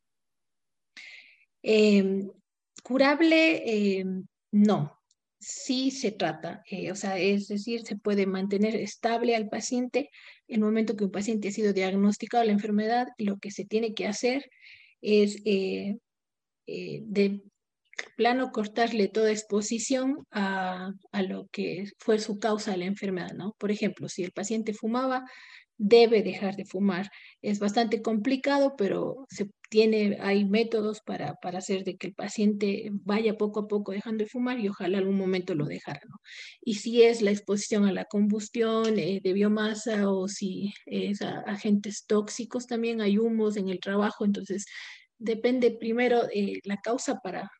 Em, 1.62 2.30
curable, 2.82 3.98
em, 3.98 4.26
no, 4.52 5.01
sí 5.42 5.90
se 5.90 6.12
trata, 6.12 6.62
eh, 6.70 6.92
o 6.92 6.94
sea, 6.94 7.18
es 7.18 7.48
decir, 7.48 7.82
se 7.84 7.96
puede 7.96 8.26
mantener 8.26 8.76
estable 8.76 9.34
al 9.34 9.48
paciente. 9.48 10.10
En 10.46 10.56
el 10.56 10.60
momento 10.60 10.96
que 10.96 11.04
un 11.04 11.10
paciente 11.10 11.48
ha 11.48 11.52
sido 11.52 11.72
diagnosticado 11.72 12.44
la 12.44 12.52
enfermedad, 12.52 13.08
lo 13.18 13.38
que 13.38 13.50
se 13.50 13.64
tiene 13.64 13.92
que 13.92 14.06
hacer 14.06 14.48
es 15.00 15.42
eh, 15.44 15.98
eh, 16.66 17.00
de 17.02 17.42
plano 18.16 18.52
cortarle 18.52 19.08
toda 19.08 19.30
exposición 19.30 20.26
a, 20.30 20.92
a, 21.12 21.22
lo 21.22 21.48
que 21.52 21.84
fue 21.98 22.18
su 22.18 22.38
causa 22.38 22.72
de 22.72 22.78
la 22.78 22.84
enfermedad, 22.86 23.32
¿no? 23.34 23.54
Por 23.58 23.70
ejemplo, 23.70 24.08
si 24.08 24.24
el 24.24 24.32
paciente 24.32 24.74
fumaba, 24.74 25.24
debe 25.82 26.22
dejar 26.22 26.54
de 26.56 26.64
fumar. 26.64 27.10
Es 27.42 27.58
bastante 27.58 28.02
complicado, 28.02 28.74
pero 28.76 29.26
se 29.28 29.50
tiene, 29.68 30.18
hay 30.20 30.44
métodos 30.44 31.00
para, 31.00 31.34
para 31.42 31.58
hacer 31.58 31.82
de 31.82 31.96
que 31.96 32.08
el 32.08 32.14
paciente 32.14 32.90
vaya 32.92 33.36
poco 33.36 33.60
a 33.60 33.68
poco 33.68 33.92
dejando 33.92 34.22
de 34.24 34.30
fumar 34.30 34.60
y 34.60 34.68
ojalá 34.68 34.98
algún 34.98 35.16
momento 35.16 35.54
lo 35.54 35.66
dejara, 35.66 36.00
¿no? 36.08 36.16
Y 36.60 36.74
si 36.74 37.02
es 37.02 37.20
la 37.22 37.32
exposición 37.32 37.86
a 37.86 37.92
la 37.92 38.04
combustión 38.04 38.98
eh, 38.98 39.20
de 39.22 39.32
biomasa 39.32 40.08
o 40.08 40.28
si 40.28 40.72
es 40.86 41.22
agentes 41.22 42.04
tóxicos, 42.06 42.66
también 42.66 43.00
hay 43.00 43.18
humos 43.18 43.56
en 43.56 43.68
el 43.68 43.80
trabajo, 43.80 44.24
entonces 44.24 44.66
depende 45.18 45.70
primero 45.72 46.22
eh, 46.32 46.60
la 46.64 46.76
causa 46.78 47.18
para 47.20 47.50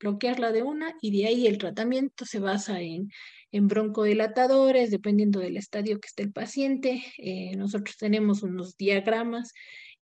bloquearla 0.00 0.52
de 0.52 0.62
una 0.62 0.94
y 1.00 1.16
de 1.16 1.26
ahí 1.26 1.46
el 1.46 1.58
tratamiento 1.58 2.24
se 2.24 2.38
basa 2.38 2.80
en, 2.80 3.10
en 3.52 3.68
broncodilatadores, 3.68 4.90
dependiendo 4.90 5.40
del 5.40 5.56
estadio 5.56 5.98
que 6.00 6.08
esté 6.08 6.22
el 6.22 6.32
paciente. 6.32 7.02
Eh, 7.18 7.56
nosotros 7.56 7.96
tenemos 7.96 8.42
unos 8.42 8.76
diagramas 8.76 9.52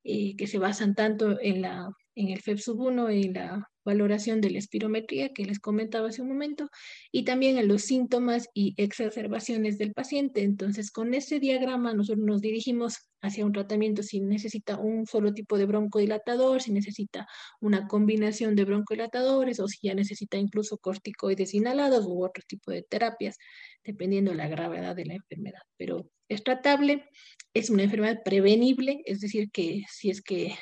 eh, 0.04 0.36
que 0.36 0.48
se 0.48 0.60
basan 0.60 0.96
tanto 0.96 1.40
en, 1.42 1.62
la, 1.62 1.90
en 2.18 2.30
el 2.30 2.42
FEP1 2.42 3.16
y 3.16 3.30
la 3.30 3.70
valoración 3.86 4.42
de 4.42 4.50
la 4.50 4.60
espirometría 4.60 5.30
que 5.30 5.46
les 5.46 5.60
comentaba 5.60 6.10
hace 6.10 6.22
un 6.22 6.28
momento, 6.28 6.70
y 7.12 7.24
también 7.24 7.58
en 7.58 7.70
los 7.70 7.84
síntomas 7.84 8.50
y 8.54 8.74
exacerbaciones 8.76 9.78
del 9.78 9.94
paciente. 9.94 10.44
Entonces, 10.44 10.92
con 10.92 11.14
ese 11.14 11.40
diagrama 11.40 11.94
nosotros 11.94 12.26
nos 12.26 12.42
dirigimos 12.42 12.98
hacia 13.22 13.46
un 13.46 13.54
tratamiento 13.54 14.04
si 14.04 14.20
necesita 14.20 14.78
un 14.78 15.06
solo 15.06 15.34
tipo 15.34 15.58
de 15.58 15.66
broncodilatador, 15.66 16.62
si 16.62 16.72
necesita 16.74 17.28
una 17.62 17.88
combinación 17.88 18.56
de 18.56 18.66
broncodilatadores 18.66 19.60
o 19.62 19.68
si 19.68 19.88
ya 19.88 19.96
necesita 19.96 20.38
incluso 20.38 20.78
corticoides 20.78 21.54
inhalados 21.54 22.06
u 22.06 22.26
otro 22.26 22.44
tipo 22.46 22.72
de 22.72 22.84
terapias, 22.84 23.38
dependiendo 23.86 24.32
de 24.32 24.38
la 24.38 24.50
gravedad 24.50 24.96
de 24.96 25.06
la 25.06 25.14
enfermedad. 25.14 25.62
Pero 25.78 26.10
es 26.28 26.44
tratable, 26.44 27.06
es 27.54 27.70
una 27.70 27.84
enfermedad 27.84 28.20
prevenible, 28.26 29.02
es 29.06 29.22
decir, 29.22 29.50
que 29.50 29.84
si 29.90 30.10
es 30.10 30.22
que 30.22 30.56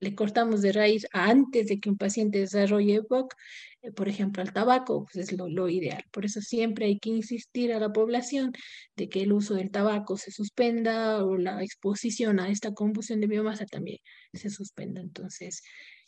le 0.00 0.14
cortamos 0.14 0.62
de 0.62 0.72
raíz 0.72 1.06
antes 1.12 1.66
de 1.68 1.80
que 1.80 1.90
un 1.90 1.96
paciente 1.96 2.38
desarrolle 2.38 2.96
EPOC, 2.96 3.34
eh, 3.82 3.92
por 3.92 4.08
ejemplo, 4.08 4.42
al 4.42 4.52
tabaco, 4.52 5.04
pues 5.04 5.30
es 5.30 5.38
lo, 5.38 5.68
ideal. 5.68 6.04
Por 6.12 6.24
eso 6.24 6.40
siempre 6.40 6.86
hay 6.86 6.98
que 6.98 7.10
insistir 7.10 7.72
a 7.72 7.80
la 7.80 7.92
población 7.92 8.52
de 8.96 9.08
que 9.08 9.22
el 9.22 9.32
uso 9.32 9.54
del 9.54 9.70
tabaco 9.70 10.16
se 10.16 10.30
suspenda 10.30 11.24
o 11.24 11.36
la 11.36 11.62
exposición 11.62 12.40
a 12.40 12.50
esta 12.50 12.72
combustión 12.72 13.20
de 13.20 13.26
biomasa 13.26 13.66
también 13.66 13.98
se 14.32 14.50
suspenda. 14.50 15.00
Entonces, 15.00 15.62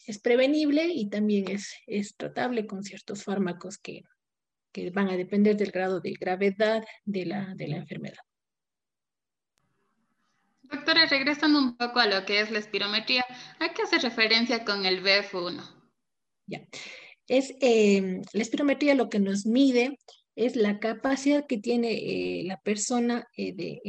es 0.07 0.19
prevenible 0.21 0.87
y 0.93 1.09
también 1.09 1.51
es, 1.51 1.75
es 1.87 2.17
tratable 2.17 2.67
con 2.67 2.83
ciertos 2.83 3.25
fármacos 3.25 3.79
que, 3.79 4.03
que 4.73 4.91
van 4.91 5.09
a 5.09 5.17
depender 5.17 5.57
del 5.57 5.71
grado 5.71 6.01
de 6.01 6.13
gravedad 6.13 6.85
de 7.05 7.27
la, 7.27 7.55
de 7.57 7.69
la 7.69 7.77
enfermedad. 7.79 8.28
Doctora, 10.71 11.07
regresando 11.07 11.59
un 11.59 11.77
poco 11.77 12.01
a 12.01 12.07
lo 12.07 12.25
que 12.27 12.41
es 12.41 12.51
la 12.51 12.59
espirometría, 12.59 13.25
¿a 13.59 13.73
qué 13.73 13.83
hace 13.83 13.99
referencia 13.99 14.65
con 14.65 14.85
el 14.85 15.03
BF1? 15.03 15.63
Ya. 16.47 16.67
Es, 17.27 17.55
em, 17.61 18.23
la 18.33 18.43
espirometría 18.43 18.95
lo 18.95 19.09
que 19.09 19.19
nos 19.19 19.47
mide 19.47 19.99
es 20.35 20.57
la 20.57 20.79
capacidad 20.79 21.47
que 21.47 21.59
tiene 21.59 21.93
eh, 21.93 22.45
la 22.45 22.59
persona 22.61 23.27
eh, 23.37 23.53
de... 23.55 23.81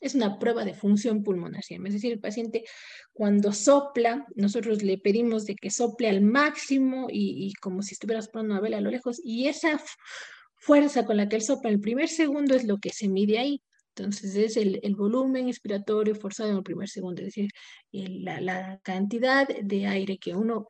es 0.00 0.14
una 0.14 0.38
prueba 0.38 0.64
de 0.64 0.74
función 0.74 1.22
pulmonar, 1.22 1.62
es 1.68 1.92
decir, 1.92 2.12
el 2.12 2.20
paciente 2.20 2.64
cuando 3.12 3.52
sopla, 3.52 4.26
nosotros 4.34 4.82
le 4.82 4.98
pedimos 4.98 5.46
de 5.46 5.54
que 5.54 5.70
sople 5.70 6.08
al 6.08 6.20
máximo 6.20 7.06
y, 7.10 7.46
y 7.46 7.52
como 7.54 7.82
si 7.82 7.94
estuviera 7.94 8.20
soplando 8.20 8.52
una 8.52 8.60
vela 8.60 8.78
a 8.78 8.82
lo 8.82 8.90
lejos, 8.90 9.20
y 9.22 9.46
esa 9.46 9.80
fuerza 10.56 11.04
con 11.04 11.16
la 11.16 11.28
que 11.28 11.36
él 11.36 11.42
sopla 11.42 11.70
en 11.70 11.76
el 11.76 11.80
primer 11.80 12.08
segundo 12.08 12.54
es 12.54 12.64
lo 12.64 12.78
que 12.78 12.90
se 12.90 13.08
mide 13.08 13.38
ahí. 13.38 13.62
Entonces 13.96 14.34
es 14.34 14.56
el, 14.56 14.80
volumen 14.96 15.48
expiratorio 15.48 16.14
forzado 16.16 16.50
en 16.50 16.56
el 16.56 16.62
primer 16.62 16.88
segundo, 16.88 17.22
es 17.22 17.26
decir, 17.26 17.50
la, 17.92 18.80
cantidad 18.82 19.46
de 19.46 19.86
aire 19.86 20.18
que 20.18 20.34
uno, 20.34 20.68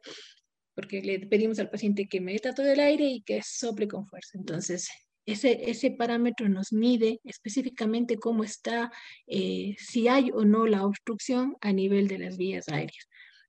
porque 0.74 1.00
le 1.00 1.20
pedimos 1.26 1.58
al 1.58 1.70
paciente 1.70 2.06
que 2.06 2.20
meta 2.20 2.54
todo 2.54 2.70
el 2.70 2.80
aire 2.80 3.06
y 3.06 3.22
que 3.22 3.40
sople 3.42 3.88
con 3.88 4.06
fuerza. 4.06 4.36
Entonces, 4.38 4.88
ese, 5.26 5.70
ese 5.70 5.90
parámetro 5.92 6.48
nos 6.50 6.72
mide 6.72 7.20
específicamente 7.24 8.18
cómo 8.18 8.44
está, 8.44 8.92
eh, 9.26 9.74
si 9.78 10.06
hay 10.08 10.30
o 10.34 10.44
no 10.44 10.66
la 10.66 10.84
obstrucción 10.84 11.56
a 11.62 11.72
nivel 11.72 12.08
de 12.08 12.18
las 12.18 12.36
vías 12.36 12.68
aéreas. 12.68 13.08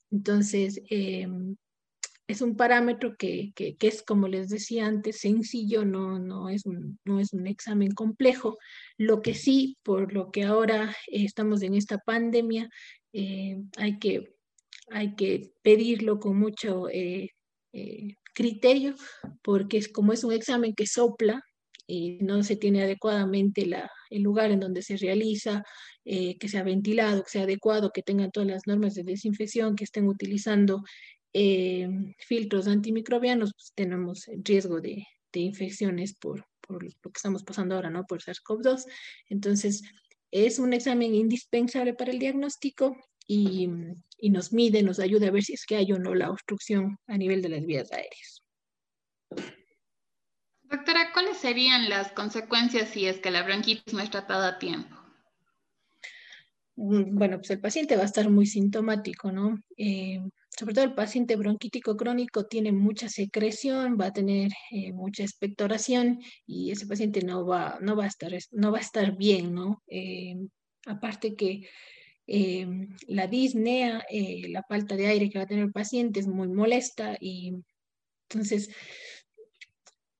Entonces, 0.10 0.82
em, 0.90 1.58
es 2.28 2.42
un 2.42 2.56
parámetro 2.56 3.16
que, 3.18 3.52
que, 3.56 3.76
es, 3.80 4.02
como 4.02 4.28
les 4.28 4.50
decía 4.50 4.88
antes, 4.88 5.20
sencillo, 5.20 5.86
no, 5.86 6.18
no, 6.18 6.50
es 6.50 6.66
un, 6.66 7.00
no 7.06 7.20
es 7.20 7.34
un 7.34 7.46
examen 7.46 7.92
complejo. 7.92 8.58
Lo 8.98 9.22
que 9.22 9.36
sí, 9.36 9.78
por 9.84 10.12
lo 10.14 10.32
que 10.32 10.44
ahora 10.44 10.96
estamos 11.08 11.62
en 11.62 11.76
esta 11.76 12.00
pandemia, 12.00 12.70
eh, 13.14 13.58
hay, 13.78 14.00
que, 14.00 14.34
hay 14.90 15.16
que 15.16 15.52
pedirlo 15.62 16.20
con 16.20 16.40
mucho 16.40 16.90
eh, 16.90 17.30
eh, 17.74 18.16
criterio, 18.34 18.96
porque 19.44 19.78
es, 19.78 19.88
como 19.88 20.12
es 20.12 20.24
un 20.24 20.34
examen 20.34 20.74
que 20.74 20.88
sopla, 20.88 21.42
y 21.88 22.18
no 22.22 22.42
se 22.42 22.56
tiene 22.56 22.82
adecuadamente 22.82 23.68
la, 23.68 23.92
el 24.10 24.24
lugar 24.24 24.50
en 24.50 24.60
donde 24.60 24.82
se 24.82 24.98
realiza, 24.98 25.64
que 26.04 26.48
sea 26.48 26.62
ventilado, 26.62 27.24
que 27.24 27.30
sea 27.32 27.44
adecuado, 27.44 27.92
que 27.92 28.04
tengan 28.04 28.30
todas 28.30 28.48
las 28.48 28.68
normas 28.68 28.94
de 28.94 29.04
desinfección, 29.04 29.76
que 29.76 29.84
estén 29.84 30.08
utilizando 30.08 30.84
eh, 31.38 31.90
filtros 32.18 32.66
antimicrobianos, 32.66 33.52
pues 33.54 33.74
tenemos 33.76 34.26
riesgo 34.38 34.80
de, 34.80 35.06
infecciones 35.34 36.16
por, 36.16 36.46
por, 36.62 36.82
lo 36.82 36.90
que 36.90 37.18
estamos 37.18 37.44
pasando 37.44 37.76
ahora, 37.76 37.90
¿no? 37.90 38.06
Por 38.06 38.22
SARS-CoV-2. 38.22 38.86
Entonces, 39.28 39.84
es 40.32 40.60
un 40.60 40.72
examen 40.72 41.14
indispensable 41.14 41.94
para 41.94 42.12
el 42.12 42.20
diagnóstico. 42.20 42.96
y, 43.28 43.70
y, 44.18 44.30
nos 44.30 44.54
mide, 44.54 44.82
nos 44.82 45.00
ayuda 45.00 45.28
a 45.28 45.32
ver 45.32 45.44
si 45.44 45.54
es 45.54 45.66
que 45.66 45.76
hay 45.76 45.92
o 45.92 46.00
no 46.00 46.16
la 46.16 46.32
obstrucción 46.32 46.98
a 47.08 47.18
nivel 47.18 47.42
de 47.42 47.50
las 47.50 47.66
vías 47.66 47.92
aéreas. 47.92 48.44
Doctora, 50.64 51.12
¿cuáles 51.12 51.36
serían 51.36 51.90
las 51.90 52.14
consecuencias 52.14 52.90
si 52.92 53.08
es 53.08 53.20
que 53.20 53.32
la 53.32 53.44
bronquitis 53.44 53.94
no 53.94 54.00
es 54.00 54.10
tratada 54.10 54.48
a 54.48 54.58
tiempo? 54.58 54.96
Mm, 56.78 57.18
bueno, 57.18 57.38
pues 57.40 57.50
el 57.52 57.60
paciente 57.60 57.98
va 57.98 58.04
a 58.04 58.06
estar 58.06 58.30
muy 58.30 58.46
sintomático, 58.46 59.34
¿no? 59.34 59.58
Eh, 59.76 60.22
sobre 60.58 60.74
todo 60.74 60.86
el 60.86 60.94
paciente 60.94 61.36
bronquítico 61.36 61.98
crónico 61.98 62.46
tiene 62.46 62.72
mucha 62.72 63.10
secreción, 63.10 63.98
va 64.00 64.08
a 64.08 64.14
tener 64.14 64.52
eh, 64.72 64.94
mucha 64.94 65.24
expectoración 65.24 66.20
y 66.46 66.72
ese 66.72 66.88
paciente 66.88 67.22
no 67.22 67.46
va, 67.46 67.78
no 67.82 67.96
va, 67.96 68.06
a, 68.06 68.08
estar, 68.08 68.32
no 68.52 68.72
va 68.72 68.78
a 68.78 68.82
estar 68.82 69.18
bien, 69.18 69.54
¿no? 69.54 69.84
Eh, 69.88 70.36
aparte 70.86 71.36
que 71.36 71.68
la 73.08 73.28
disnea, 73.28 74.04
la 74.50 74.64
falta 74.64 74.96
de 74.96 75.06
aire 75.06 75.30
que 75.30 75.38
va 75.38 75.44
a 75.44 75.48
tener 75.48 75.66
el 75.66 75.72
paciente 75.72 76.20
es 76.20 76.28
muy 76.28 76.48
molesta 76.48 77.16
y 77.20 77.54
entonces 78.28 78.72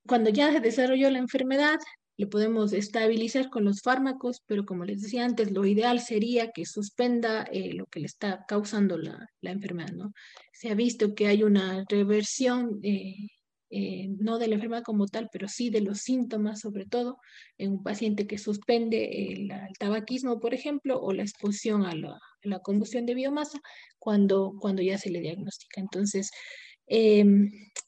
cuando 0.06 0.30
ya 0.30 0.52
se 0.52 0.60
desarrolló 0.60 1.10
la 1.10 1.18
enfermedad, 1.18 1.78
le 2.16 2.26
podemos 2.26 2.72
estabilizar 2.72 3.50
con 3.50 3.64
los 3.64 3.82
fármacos, 3.82 4.42
pero 4.46 4.64
como 4.64 4.84
les 4.84 5.02
decía 5.02 5.24
antes, 5.24 5.50
lo 5.50 5.66
ideal 5.66 6.00
sería 6.00 6.50
que 6.50 6.64
suspenda 6.64 7.42
eh, 7.52 7.74
lo 7.74 7.86
que 7.86 8.00
le 8.00 8.06
está 8.06 8.44
causando 8.48 8.96
la, 8.96 9.28
enfermedad, 9.42 9.92
¿no? 9.92 10.12
Se 10.52 10.70
ha 10.70 10.74
visto 10.74 11.14
que 11.14 11.26
hay 11.26 11.42
una 11.42 11.84
reversión, 11.88 12.80
eh, 12.82 13.28
eh, 13.68 14.08
no 14.18 14.38
de 14.38 14.48
la 14.48 14.54
enfermedad 14.54 14.82
como 14.82 15.06
tal, 15.06 15.28
pero 15.30 15.46
sí 15.46 15.68
de 15.68 15.82
los 15.82 15.98
síntomas, 15.98 16.60
sobre 16.60 16.86
todo 16.86 17.18
en 17.58 17.72
un 17.72 17.82
paciente 17.82 18.26
que 18.26 18.38
suspende 18.38 19.32
el, 19.32 19.52
tabaquismo, 19.78 20.40
por 20.40 20.54
ejemplo, 20.54 20.98
o 21.00 21.12
la 21.12 21.22
exposición 21.22 21.84
a 21.84 21.94
la, 21.94 22.18
combustión 22.60 23.06
de 23.06 23.14
biomasa 23.14 23.60
cuando, 23.98 24.54
cuando 24.60 24.80
ya 24.80 24.96
se 24.98 25.10
le 25.10 25.20
diagnostica. 25.20 25.80
Entonces, 25.80 26.30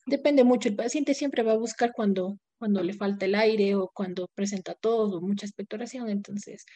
depende 0.06 0.44
mucho, 0.44 0.68
el 0.68 0.76
paciente 0.76 1.14
siempre 1.14 1.42
va 1.44 1.52
a 1.52 1.56
buscar 1.56 1.92
cuando 1.94 2.38
cuando 2.58 2.82
le 2.82 2.92
falta 2.92 3.26
el 3.26 3.34
aire 3.34 3.74
o 3.76 3.90
cuando 3.94 4.28
presenta 4.34 4.74
tos 4.74 5.14
o 5.14 5.20
mucha 5.20 5.46
expectoración. 5.46 6.08
Entonces, 6.08 6.66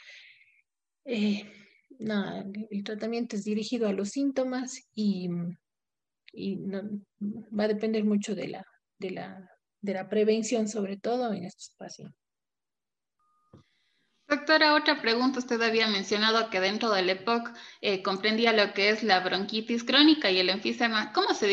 eh, 1.05 1.45
nada, 1.99 2.45
el 2.71 2.85
tratamiento 2.85 3.37
es 3.37 3.45
dirigido 3.45 3.89
a 3.89 3.93
los 3.93 4.11
síntomas 4.11 4.89
y, 4.95 5.29
y 6.33 6.57
va 6.57 7.65
a 7.65 7.69
depender 7.69 8.05
mucho 8.05 8.35
de 8.35 8.49
la, 8.49 8.65
de, 8.99 9.11
la, 9.11 9.51
de 9.81 9.95
la 9.95 10.09
prevención, 10.09 10.69
sobre 10.69 10.97
todo 10.97 11.33
en 11.33 11.45
estos 11.45 11.75
pacientes. 11.77 12.17
Doctora, 14.29 14.75
otra 14.75 15.03
pregunta. 15.03 15.41
Usted 15.41 15.61
había 15.61 15.89
mencionado 15.89 16.49
que 16.49 16.59
dentro 16.59 16.91
del 16.91 17.11
EPOC 17.11 17.51
eh, 17.83 18.03
comprendía 18.03 18.55
lo 18.55 18.73
que 18.73 18.89
es 18.89 19.03
la 19.03 19.21
bronquitis 19.21 19.85
crónica 19.85 20.31
y 20.31 20.39
el 20.39 20.49
enfisema. 20.49 21.13
¿Cómo 21.13 21.35
se 21.35 21.47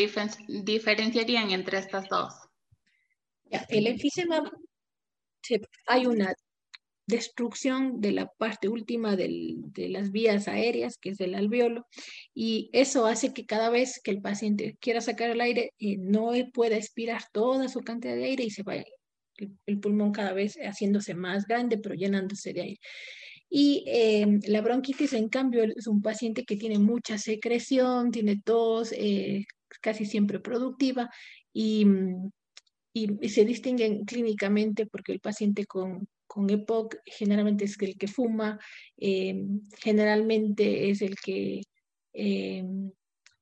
diferenciarían 0.48 1.50
entre 1.50 1.78
estas 1.78 2.08
dos? 2.08 2.32
El 3.68 3.86
enfisema, 3.86 4.50
hay 5.86 6.06
una 6.06 6.34
destrucción 7.10 8.00
de 8.00 8.12
la 8.12 8.26
parte 8.38 8.68
última 8.68 9.16
de 9.16 9.88
las 9.88 10.12
vías 10.12 10.48
aéreas, 10.48 10.96
que 10.96 11.10
es 11.10 11.20
el 11.20 11.34
alveolo, 11.34 11.86
y 12.34 12.70
eso 12.72 13.06
hace 13.06 13.34
que 13.34 13.44
cada 13.46 13.68
vez 13.68 14.00
que 14.02 14.12
el 14.12 14.22
paciente 14.22 14.76
quiera 14.80 15.00
sacar 15.00 15.30
el 15.30 15.40
aire, 15.40 15.72
eh, 15.78 15.96
no 15.98 16.32
pueda 16.52 16.76
expirar 16.76 17.22
toda 17.32 17.68
su 17.68 17.80
cantidad 17.80 18.14
de 18.14 18.24
aire 18.24 18.44
y 18.44 18.50
se 18.50 18.62
vaya 18.62 18.84
el, 19.66 19.80
pulmón 19.80 20.12
cada 20.12 20.32
vez 20.32 20.56
haciéndose 20.62 21.14
más 21.14 21.46
grande, 21.46 21.78
pero 21.78 21.94
llenándose 21.94 22.52
de 22.52 22.60
aire. 22.62 22.80
Y 23.48 23.84
eh, 23.88 24.26
la 24.46 24.60
bronquitis, 24.60 25.12
en 25.12 25.28
cambio, 25.28 25.64
es 25.64 25.86
un 25.88 26.02
paciente 26.02 26.44
que 26.44 26.56
tiene 26.56 26.78
mucha 26.78 27.18
secreción, 27.18 28.12
tiene 28.12 28.40
tos, 28.44 28.92
eh, 28.92 29.44
casi 29.80 30.04
siempre 30.06 30.38
productiva, 30.38 31.10
y 31.52 31.84
mm, 31.84 32.30
y, 32.92 33.28
se 33.28 33.44
distinguen 33.44 34.04
clínicamente 34.04 34.86
porque 34.86 35.12
el 35.12 35.20
paciente 35.20 35.66
con, 35.66 36.08
con 36.26 36.50
EPOC 36.50 36.96
generalmente 37.06 37.64
es 37.64 37.76
el 37.80 37.96
que 37.96 38.08
fuma, 38.08 38.58
eh, 38.98 39.34
generalmente 39.78 40.90
es 40.90 41.02
el 41.02 41.16
que 41.16 41.62
eh, 42.12 42.64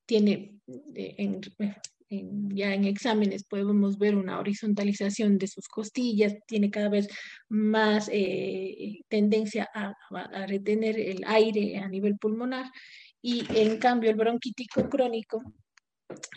tiene, 0.06 0.54
eh, 0.94 1.40
ya 2.10 2.74
en 2.74 2.84
exámenes 2.84 3.44
podemos 3.44 3.98
ver 3.98 4.16
una 4.16 4.38
horizontalización 4.38 5.36
de 5.38 5.48
sus 5.48 5.68
costillas, 5.68 6.34
tiene 6.46 6.70
cada 6.70 6.88
vez 6.88 7.08
más 7.50 8.10
tendencia 9.08 9.68
a, 9.74 9.92
a, 10.10 10.46
retener 10.46 10.98
el 10.98 11.22
aire 11.26 11.76
a 11.76 11.88
nivel 11.88 12.16
pulmonar 12.16 12.70
y 13.20 13.44
en 13.54 13.78
cambio 13.78 14.10
el 14.10 14.16
bronquítico 14.16 14.88
crónico 14.88 15.42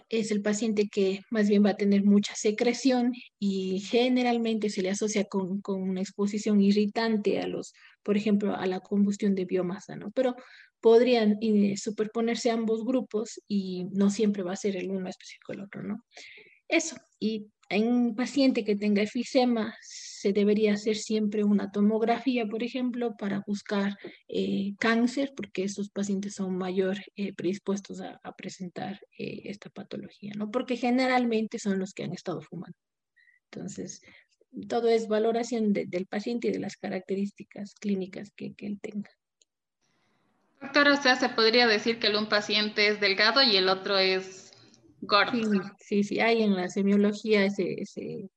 es 0.09 0.31
el 0.31 0.41
paciente 0.41 0.89
que 0.89 1.21
más 1.29 1.47
bien 1.47 1.63
va 1.65 1.71
a 1.71 1.77
tener 1.77 2.03
mucha 2.03 2.35
secreción 2.35 3.13
y 3.39 3.79
generalmente 3.79 4.69
se 4.69 4.81
le 4.81 4.89
asocia 4.89 5.25
con, 5.25 5.61
una 5.65 6.01
exposición 6.01 6.61
irritante 6.61 7.39
a 7.39 7.47
los, 7.47 7.73
por 8.03 8.17
ejemplo, 8.17 8.55
a 8.55 8.65
la 8.65 8.81
combustión 8.81 9.35
de 9.35 9.45
biomasa, 9.45 9.95
¿no? 9.95 10.11
Pero 10.11 10.35
podrían 10.81 11.37
eh, 11.41 11.77
superponerse 11.77 12.51
ambos 12.51 12.83
grupos 12.83 13.39
y 13.47 13.85
no 13.91 14.09
siempre 14.09 14.43
va 14.43 14.53
a 14.53 14.57
ser 14.57 14.75
el 14.75 14.91
uno 14.91 15.07
específico 15.07 15.53
el 15.53 15.61
otro, 15.61 15.83
¿no? 15.83 16.03
Eso, 16.71 16.95
y 17.19 17.51
en 17.67 17.87
un 17.87 18.15
paciente 18.15 18.63
que 18.63 18.77
tenga 18.77 19.01
efisema, 19.01 19.75
se 19.81 20.31
debería 20.31 20.73
hacer 20.73 20.95
siempre 20.95 21.43
una 21.43 21.69
tomografía, 21.69 22.45
por 22.45 22.63
ejemplo, 22.63 23.15
para 23.17 23.43
buscar 23.45 23.97
eh, 24.29 24.73
cáncer, 24.79 25.33
porque 25.35 25.63
esos 25.63 25.89
pacientes 25.89 26.35
son 26.35 26.57
mayor 26.57 26.97
eh, 27.17 27.33
predispuestos 27.33 27.99
a, 27.99 28.19
presentar 28.37 29.01
eh, 29.17 29.41
esta 29.45 29.69
patología, 29.69 30.31
¿no? 30.37 30.49
Porque 30.49 30.77
generalmente 30.77 31.59
son 31.59 31.77
los 31.77 31.93
que 31.93 32.03
han 32.03 32.13
estado 32.13 32.41
fumando. 32.41 32.77
Entonces, 33.51 34.01
todo 34.69 34.87
es 34.87 35.09
valoración 35.09 35.73
del 35.73 36.05
paciente 36.07 36.47
y 36.47 36.51
de 36.51 36.59
las 36.59 36.77
características 36.77 37.73
clínicas 37.75 38.31
que, 38.33 38.53
que 38.53 38.65
él 38.65 38.79
tenga. 38.81 39.09
Doctora, 40.61 40.93
o 40.93 41.01
sea, 41.01 41.17
se 41.17 41.27
podría 41.27 41.67
decir 41.67 41.99
que 41.99 42.15
un 42.15 42.29
paciente 42.29 42.87
es 42.87 43.01
delgado 43.01 43.43
y 43.43 43.57
el 43.57 43.67
otro 43.67 43.97
es 43.97 44.50
Sí, 45.79 46.03
sí, 46.03 46.19
hay 46.19 46.43
en 46.43 46.55
la 46.55 46.69
semiología 46.69 47.45
ese, 47.45 48.29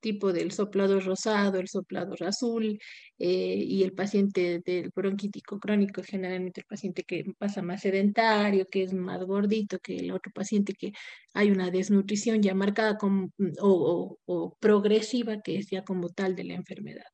tipo 0.00 0.32
del 0.32 0.50
soplador 0.50 1.04
rosado, 1.04 1.58
el 1.58 1.68
soplador 1.68 2.24
azul 2.24 2.78
eh, 3.18 3.54
y 3.66 3.82
el 3.82 3.92
paciente 3.92 4.60
del 4.64 4.90
bronquítico 4.94 5.58
crónico, 5.60 6.02
generalmente 6.02 6.62
el 6.62 6.66
paciente 6.66 7.04
que 7.04 7.24
pasa 7.38 7.62
más 7.62 7.82
sedentario, 7.82 8.66
que 8.66 8.82
es 8.82 8.94
más 8.94 9.22
gordito 9.24 9.78
que 9.78 9.96
el 9.96 10.10
otro 10.12 10.32
paciente 10.32 10.72
que 10.74 10.92
hay 11.34 11.50
una 11.50 11.70
desnutrición 11.70 12.42
ya 12.42 12.54
marcada 12.54 12.96
como, 12.96 13.30
o, 13.60 14.18
o 14.24 14.56
progresiva, 14.58 15.42
que 15.42 15.58
es 15.58 15.68
ya 15.70 15.84
como 15.84 16.08
tal 16.08 16.34
de 16.34 16.44
la 16.44 16.54
enfermedad. 16.54 17.04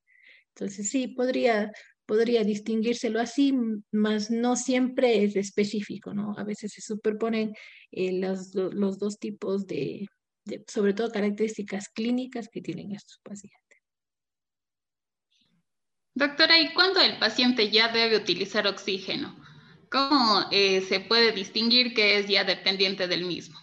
Entonces 0.55 0.89
sí, 0.91 1.09
podría, 1.09 1.71
podría 2.07 2.45
distinguírselo 2.45 3.21
así, 3.21 3.53
mas 3.91 4.31
no 4.31 4.57
siempre 4.57 5.25
es 5.25 5.37
específico, 5.37 6.15
¿no? 6.15 6.35
A 6.39 6.45
veces 6.45 6.73
se 6.73 6.81
superponen 6.81 7.55
eh, 7.91 8.13
los, 8.13 8.53
dos 8.53 9.19
tipos 9.19 9.67
de, 9.67 10.07
sobre 10.69 10.95
todo 10.95 11.11
características 11.11 11.89
clínicas 11.89 12.49
que 12.49 12.63
tienen 12.63 12.93
estos 12.93 13.19
pacientes. 13.23 13.61
Doctora, 16.15 16.59
¿y 16.59 16.73
cuándo 16.73 17.01
el 17.01 17.19
paciente 17.19 17.71
ya 17.71 17.93
debe 17.93 18.17
utilizar 18.17 18.67
oxígeno? 18.67 19.37
¿Cómo 19.91 20.47
eh, 20.51 20.81
se 20.81 21.01
puede 21.01 21.33
distinguir 21.33 21.93
que 21.93 22.19
es 22.19 22.29
ya 22.29 22.45
dependiente 22.45 23.07
del 23.07 23.27
mismo? 23.27 23.59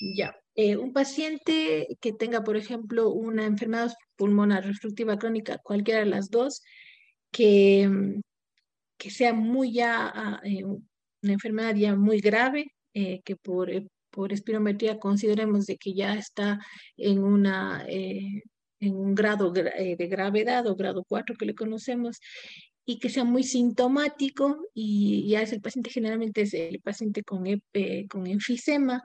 Ya, 0.00 0.36
eh, 0.54 0.76
un 0.76 0.92
paciente 0.92 1.96
que 2.00 2.12
tenga, 2.12 2.44
por 2.44 2.56
ejemplo, 2.56 3.10
una 3.10 3.46
enfermedad 3.46 3.92
pulmonar 4.16 4.66
obstructiva 4.66 5.18
crónica, 5.18 5.58
cualquiera 5.58 6.00
de 6.00 6.06
las 6.06 6.30
dos, 6.30 6.62
que, 7.34 7.88
mm, 7.88 8.20
que 8.98 9.10
sea 9.10 9.34
muy 9.34 9.72
ya 9.72 10.08
ah, 10.14 10.40
eh, 10.44 10.64
una 10.64 11.32
enfermedad 11.32 11.74
ya 11.74 11.96
muy 11.96 12.20
grave, 12.20 12.66
eh, 12.94 13.20
que 13.24 13.36
por, 13.36 13.70
eh, 13.70 13.86
por 14.10 14.32
espirometría 14.32 14.98
consideremos 14.98 15.66
de 15.66 15.76
que 15.76 15.94
ya 15.94 16.14
está 16.14 16.60
en, 16.96 17.22
una, 17.24 17.84
en 17.88 18.42
un 18.80 19.14
grado 19.14 19.50
de 19.50 20.06
gravedad 20.08 20.66
o 20.68 20.76
grado 20.76 21.04
4 21.08 21.36
que 21.36 21.46
le 21.46 21.54
conocemos, 21.54 22.20
y 22.86 22.98
que 22.98 23.08
sea 23.08 23.24
muy 23.24 23.44
sintomático 23.44 24.58
y 24.74 25.28
ya 25.28 25.42
es 25.42 25.52
el 25.52 25.62
paciente 25.62 25.90
generalmente 25.90 26.42
es 26.42 26.54
el 26.54 26.80
paciente 26.80 27.22
con, 27.24 27.44
con 28.10 28.26
enfisema, 28.26 29.02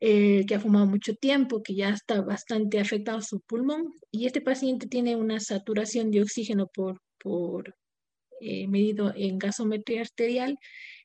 que 0.00 0.54
ha 0.54 0.60
fumado 0.60 0.86
mucho 0.86 1.14
tiempo, 1.14 1.62
que 1.62 1.74
ya 1.74 1.90
está 1.90 2.20
bastante 2.20 2.78
afectado 2.78 3.20
su 3.22 3.40
pulmón 3.40 3.94
y 4.12 4.26
este 4.26 4.40
paciente 4.42 4.86
tiene 4.86 5.16
una 5.16 5.40
saturación 5.40 6.10
de 6.10 6.22
oxígeno 6.22 6.68
por 6.68 7.00
por 7.18 7.74
eh, 8.40 8.66
medido 8.68 9.12
en 9.16 9.38
gasometría 9.38 10.02
arterial, 10.02 10.58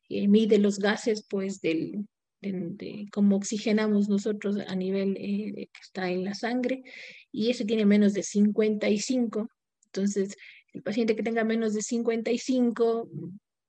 eh, 0.10 0.28
mide 0.28 0.58
los 0.58 0.80
gases 0.80 1.26
pues 1.30 1.62
del, 1.62 2.06
de, 2.42 3.08
cómo 3.12 3.38
oxigenamos 3.38 4.10
nosotros 4.10 4.58
a 4.68 4.76
nivel 4.76 5.16
eh, 5.18 5.68
que 5.72 5.82
está 5.82 6.10
en 6.10 6.24
la 6.26 6.34
sangre 6.34 6.84
y 7.32 7.50
ese 7.50 7.66
tiene 7.66 7.86
menos 7.86 8.14
de 8.14 8.24
55. 8.24 9.48
Entonces, 9.86 10.36
el 10.74 10.82
paciente 10.82 11.16
que 11.16 11.24
tenga 11.24 11.44
menos 11.44 11.74
de 11.74 11.82
55 11.82 13.10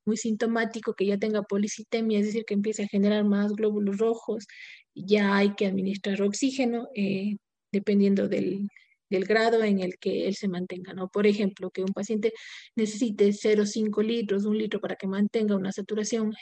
muy 0.04 0.16
sintomático, 0.16 0.94
que 0.94 1.06
ya 1.06 1.18
tenga 1.18 1.42
policitemia, 1.42 2.18
es 2.18 2.26
decir, 2.26 2.44
que 2.44 2.54
empiece 2.54 2.84
a 2.84 2.88
generar 2.88 3.24
más 3.24 3.52
glóbulos 3.52 3.98
rojos, 3.98 4.46
ya 4.94 5.36
hay 5.36 5.54
que 5.54 5.66
administrar 5.66 6.20
oxígeno, 6.22 6.88
eh, 6.94 7.36
dependiendo 7.70 8.28
del, 8.28 8.68
del 9.12 9.24
grado 9.24 9.62
en 9.62 9.80
el 9.80 9.98
que 9.98 10.26
él 10.26 10.34
se 10.34 10.48
mantenga, 10.48 10.94
¿no? 10.94 11.08
Por 11.08 11.26
ejemplo, 11.26 11.70
que 11.70 11.82
un 11.82 11.92
paciente 11.92 12.32
necesite 12.76 13.32
0,5 13.32 14.02
litros, 14.02 14.44
un 14.44 14.58
litro 14.58 14.80
para 14.80 14.96
que 14.96 15.06
mantenga 15.06 15.56
una 15.56 15.72
saturación 15.72 16.34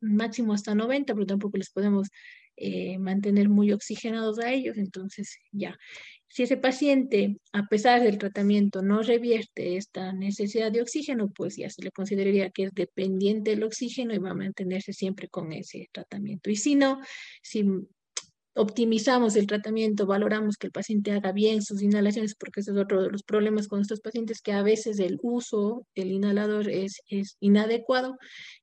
máximo 0.00 0.52
hasta 0.52 0.74
90, 0.74 1.14
pero 1.14 1.26
tampoco 1.26 1.56
les 1.56 1.70
podemos 1.70 2.08
eh, 2.56 2.98
mantener 2.98 3.48
muy 3.48 3.72
oxigenados 3.72 4.38
a 4.38 4.52
ellos, 4.52 4.76
entonces 4.76 5.38
ya. 5.52 5.78
Si 6.28 6.42
ese 6.42 6.56
paciente, 6.56 7.38
a 7.52 7.66
pesar 7.66 8.02
del 8.02 8.18
tratamiento, 8.18 8.82
no 8.82 9.02
revierte 9.02 9.76
esta 9.76 10.12
necesidad 10.12 10.70
de 10.70 10.82
oxígeno, 10.82 11.30
pues 11.34 11.56
ya 11.56 11.70
se 11.70 11.82
le 11.82 11.90
consideraría 11.90 12.50
que 12.50 12.64
es 12.64 12.74
dependiente 12.74 13.50
del 13.50 13.64
oxígeno 13.64 14.14
y 14.14 14.18
va 14.18 14.30
a 14.30 14.34
mantenerse 14.34 14.92
siempre 14.92 15.28
con 15.28 15.52
ese 15.52 15.88
tratamiento. 15.92 16.50
Y 16.50 16.56
si 16.56 16.74
no, 16.74 17.00
si 17.42 17.64
optimizamos 18.54 19.36
el 19.36 19.46
tratamiento, 19.46 20.06
valoramos 20.06 20.56
que 20.56 20.66
el 20.66 20.72
paciente 20.72 21.12
haga 21.12 21.32
bien 21.32 21.62
sus 21.62 21.82
inhalaciones, 21.82 22.34
porque 22.34 22.60
ese 22.60 22.72
es 22.72 22.76
otro 22.76 23.02
de 23.02 23.10
los 23.10 23.22
problemas 23.22 23.68
con 23.68 23.80
estos 23.80 24.00
pacientes, 24.00 24.42
que 24.42 24.52
a 24.52 24.62
veces 24.62 24.98
el 24.98 25.18
uso 25.22 25.86
del 25.94 26.12
inhalador 26.12 26.68
es, 26.68 27.00
es 27.08 27.36
inadecuado. 27.40 28.16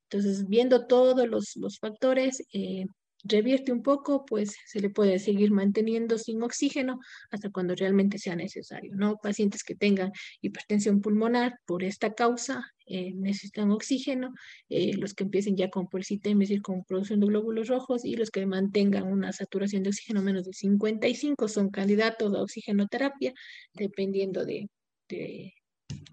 Entonces, 0.10 0.48
viendo 0.48 0.88
todos 0.88 1.28
los, 1.28 1.56
los 1.56 1.80
factores, 1.80 2.44
eh, 2.54 2.86
revierte 3.28 3.72
un 3.72 3.84
poco, 3.84 4.26
pues 4.26 4.56
se 4.66 4.80
le 4.80 4.90
puede 4.90 5.20
seguir 5.20 5.52
manteniendo 5.52 6.18
sin 6.18 6.42
oxígeno 6.44 7.00
hasta 7.32 7.50
cuando 7.50 7.76
realmente 7.76 8.18
sea 8.18 8.36
necesario, 8.36 8.96
¿no? 8.96 9.18
Pacientes 9.18 9.64
que 9.64 9.76
tengan 9.76 10.12
hipertensión 10.42 11.02
pulmonar 11.02 11.60
por 11.66 11.84
esta 11.84 12.14
causa 12.14 12.74
eh, 12.86 13.14
necesitan 13.16 13.72
oxígeno, 13.72 14.34
eh, 14.70 14.96
los 14.96 15.14
que 15.14 15.26
empiecen 15.26 15.58
ya 15.58 15.70
con 15.70 15.88
policitemia, 15.88 16.44
es 16.44 16.50
decir, 16.50 16.62
con 16.62 16.84
producción 16.86 17.20
de 17.20 17.28
glóbulos 17.28 17.68
rojos, 17.68 18.06
y 18.06 18.16
los 18.16 18.32
que 18.32 18.46
mantengan 18.46 19.04
una 19.04 19.34
saturación 19.34 19.84
de 19.84 19.90
oxígeno 19.90 20.22
menos 20.22 20.46
de 20.46 20.54
55 20.54 21.48
son 21.48 21.70
candidatos 21.70 22.34
a 22.34 22.42
oxigenoterapia, 22.42 23.34
dependiendo 23.74 24.46
de, 24.46 24.70
de, 25.10 25.54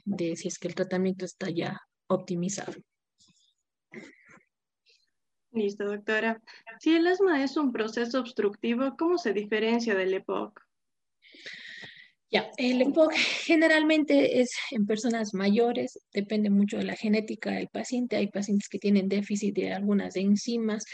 de 0.04 0.36
si 0.36 0.48
es 0.48 0.58
que 0.58 0.68
el 0.68 0.74
tratamiento 0.74 1.24
está 1.24 1.48
ya 1.50 1.80
optimizado. 2.08 2.74
Listo, 5.54 5.84
doctora. 5.84 6.42
Si 6.80 6.96
el 6.96 7.06
asma 7.06 7.44
es 7.44 7.56
un 7.56 7.72
proceso 7.72 8.18
obstructivo, 8.18 8.96
¿cómo 8.98 9.18
se 9.18 9.32
diferencia 9.32 9.94
del 9.94 10.14
EPOC? 10.14 10.60
Ya, 12.28 12.50
el 12.56 12.82
EPOC 12.82 13.12
generalmente 13.14 14.40
es 14.40 14.50
en 14.72 14.84
personas 14.84 15.32
mayores, 15.32 16.00
depende 16.12 16.50
mucho 16.50 16.76
de 16.76 16.82
la 16.82 16.96
genética 16.96 17.52
del 17.52 17.68
paciente. 17.68 18.16
Hay 18.16 18.26
pacientes 18.26 18.68
que 18.68 18.80
tienen 18.80 19.08
déficit 19.08 19.54
de 19.54 19.72
algunas 19.72 20.16
enzimas 20.16 20.84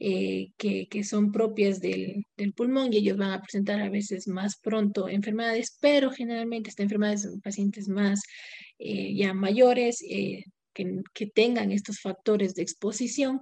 eh, 0.00 0.48
que, 0.56 0.88
que, 0.88 1.04
son 1.04 1.30
propias 1.30 1.80
del, 1.80 2.24
del, 2.36 2.52
pulmón 2.54 2.92
y 2.92 2.96
ellos 2.96 3.16
van 3.16 3.30
a 3.30 3.40
presentar 3.40 3.80
a 3.80 3.88
veces 3.88 4.26
más 4.26 4.56
pronto 4.56 5.08
enfermedades, 5.08 5.78
pero 5.80 6.10
generalmente 6.10 6.70
esta 6.70 6.82
enfermedad 6.82 7.14
es 7.14 7.24
en 7.26 7.40
pacientes 7.40 7.88
más 7.88 8.20
eh, 8.80 9.14
ya 9.14 9.32
mayores. 9.32 10.02
Eh, 10.02 10.42
que, 10.74 11.02
que, 11.12 11.26
tengan 11.26 11.72
estos 11.72 12.00
factores 12.00 12.54
de 12.54 12.62
exposición, 12.62 13.40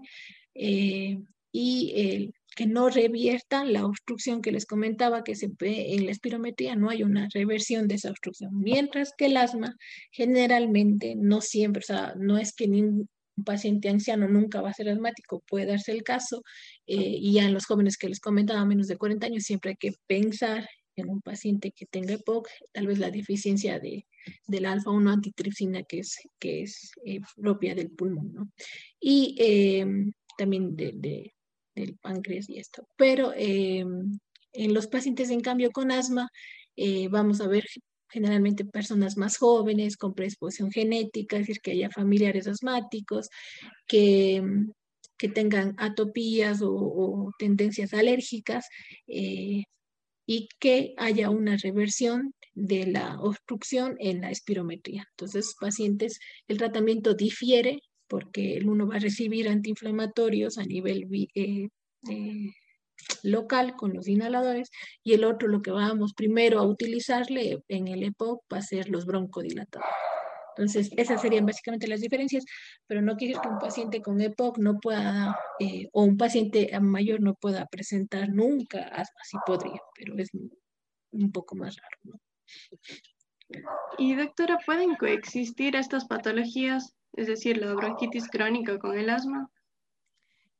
eh, 0.59 1.19
y 1.53 2.33
que 2.57 2.67
no 2.67 2.89
reviertan 2.89 3.75
la 3.75 3.85
obstrucción 3.85 4.41
que 4.41 4.51
les 4.51 4.65
comentaba 4.65 5.23
que 5.23 5.37
se 5.37 5.49
ve 5.59 5.95
en 5.95 6.07
la 6.07 6.11
espirometría, 6.11 6.75
no 6.75 6.89
hay 6.89 7.03
una 7.03 7.29
reversión 7.33 7.87
de 7.87 7.97
esa 7.97 8.11
obstrucción, 8.11 8.51
mientras 8.59 9.13
que 9.17 9.27
el 9.27 9.37
asma 9.37 9.77
generalmente 10.11 11.15
no 11.17 11.43
siempre, 11.43 11.81
o 11.81 11.87
sea, 11.87 12.15
no 12.17 12.39
es 12.39 12.55
que 12.55 12.67
ningún 12.67 13.11
paciente 13.45 13.91
anciano 13.91 14.27
nunca 14.27 14.63
va 14.63 14.71
a 14.71 14.75
ser 14.75 14.89
asmático, 14.89 15.43
puede 15.47 15.67
darse 15.67 15.93
el 15.93 16.03
caso, 16.03 16.43
eh, 16.87 16.97
y 16.97 17.35
ya 17.35 17.45
en 17.45 17.53
los 17.53 17.67
jóvenes 17.67 17.99
que 17.99 18.09
les 18.09 18.21
comentaba, 18.21 18.65
menos 18.65 18.87
de 18.87 18.97
40 18.97 19.27
años, 19.27 19.45
siempre 19.45 19.73
hay 19.73 19.77
que 19.77 19.93
pensar 20.07 20.67
en 20.97 21.11
un 21.11 21.21
paciente 21.21 21.73
que 21.73 21.85
tenga 21.85 22.15
EPOC, 22.15 22.49
tal 22.73 22.87
vez 22.87 22.99
la 22.99 23.11
deficiencia 23.11 23.79
de, 23.79 24.07
del 24.47 24.65
alfa-1 24.65 25.13
antitripsina 25.13 25.83
que 25.83 25.99
es, 25.99 26.17
que 26.39 26.63
es 26.63 26.93
eh, 27.05 27.21
propia 27.37 27.75
del 27.75 27.91
pulmón, 27.91 28.33
¿no? 28.33 28.51
Y 28.99 29.37
también 30.37 30.77
de, 30.77 31.33
del 31.75 31.97
páncreas 31.99 32.49
y 32.49 32.59
esto. 32.59 32.87
Pero 32.97 33.33
em, 33.37 34.19
en 34.53 34.75
los 34.75 34.87
pacientes, 34.87 35.31
en 35.31 35.41
cambio, 35.41 35.71
con 35.71 35.91
asma, 35.91 36.29
eh, 36.77 37.09
vamos 37.09 37.41
a 37.41 37.49
ver 37.49 37.65
generalmente 38.09 38.65
personas 38.65 39.17
más 39.17 39.37
jóvenes, 39.39 39.97
con 39.97 40.15
predisposición 40.15 40.71
genética, 40.71 41.37
es 41.37 41.43
decir, 41.43 41.61
que 41.61 41.73
haya 41.73 41.91
familiares 41.91 42.47
asmáticos, 42.47 43.29
que, 43.87 44.43
que 45.19 45.29
tengan 45.29 45.75
atopías 45.79 46.61
o, 46.63 47.33
tendencias 47.39 47.93
alérgicas 47.95 48.67
eh, 49.07 49.65
y 50.27 50.49
que 50.59 50.95
haya 50.99 51.31
una 51.31 51.57
reversión 51.57 52.35
de 52.55 52.87
la 52.87 53.21
obstrucción 53.21 53.97
en 53.99 54.23
la 54.23 54.31
espirometría. 54.31 55.07
Entonces, 55.11 55.55
pacientes, 55.61 56.19
el 56.49 56.59
tratamiento 56.59 57.15
difiere 57.15 57.81
porque 58.09 58.57
el 58.57 58.69
uno 58.69 58.87
va 58.87 58.97
a 58.97 59.01
recibir 59.01 59.49
antiinflamatorios 59.49 60.59
a 60.59 60.65
nivel 60.65 61.07
eh, 61.35 61.69
eh, 62.11 62.53
local 63.23 63.75
con 63.77 63.95
los 63.95 64.09
inhaladores 64.09 64.71
y 65.03 65.15
el 65.15 65.25
otro 65.25 65.49
lo 65.49 65.63
que 65.63 65.71
vamos 65.71 66.15
primero 66.15 66.59
a 66.59 66.67
utilizarle 66.67 67.63
en 67.69 67.89
el 67.89 68.03
EPOC 68.03 68.45
va 68.53 68.59
a 68.59 68.63
ser 68.63 68.89
los 68.89 69.07
broncodilatadores. 69.07 69.95
Entonces, 70.57 70.91
esas 70.97 71.21
serían 71.21 71.45
básicamente 71.45 71.87
las 71.87 72.01
diferencias, 72.01 72.45
pero 72.87 73.03
no 73.03 73.17
quiere 73.17 73.35
decir 73.35 73.43
que 73.43 73.55
un 73.55 73.59
paciente 73.59 74.01
con 74.01 74.21
EPOC 74.23 74.57
no 74.59 74.79
pueda, 74.81 75.39
eh, 75.61 75.87
o 75.93 76.03
un 76.05 76.17
paciente 76.17 76.71
mayor 76.81 77.21
no 77.21 77.35
pueda 77.35 77.67
presentar 77.67 78.31
nunca 78.31 78.85
asma, 78.89 79.21
sí 79.23 79.37
podría, 79.45 79.79
pero 79.95 80.17
es 80.17 80.31
un 81.13 81.31
poco 81.31 81.57
más 81.57 81.77
raro. 81.77 82.19
Y 83.99 84.15
doctora, 84.15 84.59
¿pueden 84.65 84.97
coexistir 84.97 85.77
estas 85.77 86.07
patologías 86.07 86.95
es 87.17 87.27
decir, 87.27 87.59
la 87.59 87.75
bronquitis 87.75 88.29
crónica 88.29 88.79
con 88.79 88.97
el 88.97 89.11
asma? 89.11 89.51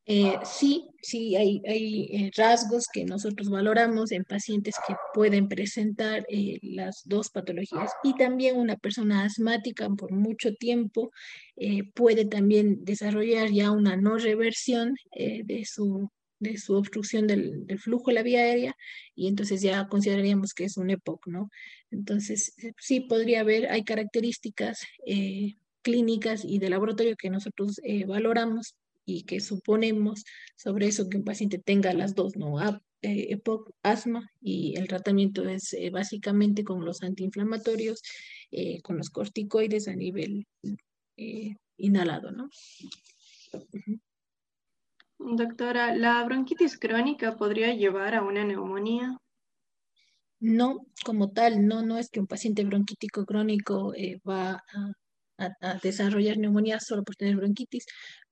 Eh, 0.09 0.39
sí, 0.45 0.89
sí, 1.03 1.35
hay, 1.35 1.61
hay 1.67 2.05
eh, 2.13 2.31
rasgos 2.37 2.87
que 2.93 3.05
nosotros 3.05 3.51
valoramos 3.51 4.13
en 4.13 4.23
pacientes 4.23 4.77
que 4.87 4.95
pueden 5.13 5.49
presentar 5.49 6.25
eh, 6.29 6.61
las 6.63 7.03
dos 7.07 7.29
patologías 7.29 7.91
y 8.05 8.15
también 8.15 8.57
una 8.57 8.77
persona 8.77 9.25
asmática 9.25 9.89
por 9.91 10.13
mucho 10.13 10.55
tiempo 10.55 11.11
puede 11.95 12.27
también 12.27 12.85
desarrollar 12.85 13.51
ya 13.51 13.73
una 13.73 13.97
no 13.97 14.19
reversión 14.19 14.95
de 15.11 15.65
su 15.65 16.11
de 16.39 16.59
su 16.59 16.75
obstrucción 16.75 17.27
del, 17.27 17.67
del, 17.67 17.79
flujo 17.79 18.11
de 18.11 18.15
la 18.15 18.23
vía 18.23 18.41
aérea 18.41 18.77
y 19.15 19.27
entonces 19.27 19.63
ya 19.63 19.89
consideraríamos 19.89 20.53
que 20.53 20.65
es 20.65 20.77
un 20.77 20.91
EPOC, 20.91 21.29
¿no? 21.29 21.49
Entonces, 21.91 22.55
sí 22.79 23.01
podría 23.01 23.41
haber, 23.41 23.71
hay 23.73 23.85
características 23.85 24.81
clínicas 25.87 26.45
y 26.45 26.59
de 26.59 26.69
laboratorio 26.69 27.15
que 27.17 27.31
nosotros 27.31 27.81
eh, 27.85 28.07
valoramos 28.07 28.75
y 29.05 29.23
que 29.23 29.39
suponemos 29.39 30.25
sobre 30.57 30.89
eso 30.89 31.09
que 31.09 31.19
un 31.19 31.23
paciente 31.23 31.59
tenga 31.61 31.93
las 31.93 32.17
dos, 32.17 32.37
¿no? 32.37 32.59
Eh, 33.03 33.29
EPOC, 33.31 33.71
asma 33.85 34.29
y 34.41 34.77
el 34.77 34.89
tratamiento 34.89 35.49
es 35.49 35.75
eh, 35.75 35.91
básicamente 35.91 36.65
con 36.65 36.85
los 36.85 37.05
antiinflamatorios, 37.05 38.03
con 38.83 38.97
los 38.97 39.11
corticoides 39.11 39.87
a 39.87 39.95
nivel 39.95 40.47
inhalado, 41.77 42.33
¿no? 42.33 42.49
Doctora, 45.19 45.95
¿la 45.95 46.25
bronquitis 46.25 46.79
crónica 46.79 47.37
podría 47.37 47.75
llevar 47.75 48.17
a 48.17 48.23
una 48.23 48.45
neumonía? 48.45 49.19
No, 50.41 50.87
como 51.05 51.31
tal, 51.31 51.67
no, 51.69 51.83
no 51.83 51.97
es 51.97 52.11
que 52.11 52.19
un 52.19 52.27
paciente 52.27 52.65
bronquítico 52.65 53.25
crónico 53.25 53.93
va 54.27 54.65
a 54.75 54.93
a, 55.39 55.79
desarrollar 55.83 56.39
neumonía 56.39 56.81
solo 56.81 57.03
por 57.05 57.17
tener 57.17 57.37
bronquitis, 57.37 57.87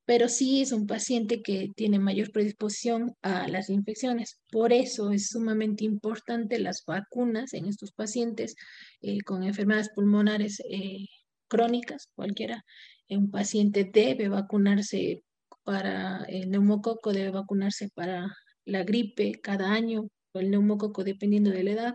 pero 0.05 0.29
sí 0.29 0.62
es 0.62 0.73
un 0.73 0.87
paciente 0.87 1.43
que 1.43 1.71
tiene 1.75 1.99
mayor 1.99 2.31
predisposición 2.31 3.14
a 3.23 3.49
las 3.49 3.71
infecciones. 3.71 4.40
Por 4.51 4.73
eso 4.73 5.11
es 5.11 5.29
sumamente 5.29 5.85
importante 5.85 6.59
las 6.59 6.83
vacunas 6.87 7.55
en 7.55 7.67
estos 7.67 7.93
pacientes 7.93 8.55
eh, 9.01 9.21
con 9.23 9.43
enfermedades 9.45 9.90
pulmonares 9.95 10.61
eh, 10.71 11.07
crónicas, 11.49 12.09
cualquiera. 12.14 12.64
Un 13.09 13.31
paciente 13.31 13.88
debe 13.90 14.29
vacunarse 14.29 15.23
para 15.62 16.25
el 16.25 16.51
neumococo, 16.51 17.12
debe 17.12 17.31
vacunarse 17.31 17.88
para 17.95 18.35
la 18.64 18.83
gripe 18.83 19.40
cada 19.43 19.73
año, 19.73 20.09
el 20.40 20.51
neumococo 20.51 21.05
dependiendo 21.05 21.51
de 21.51 21.64
la 21.64 21.70
edad, 21.70 21.94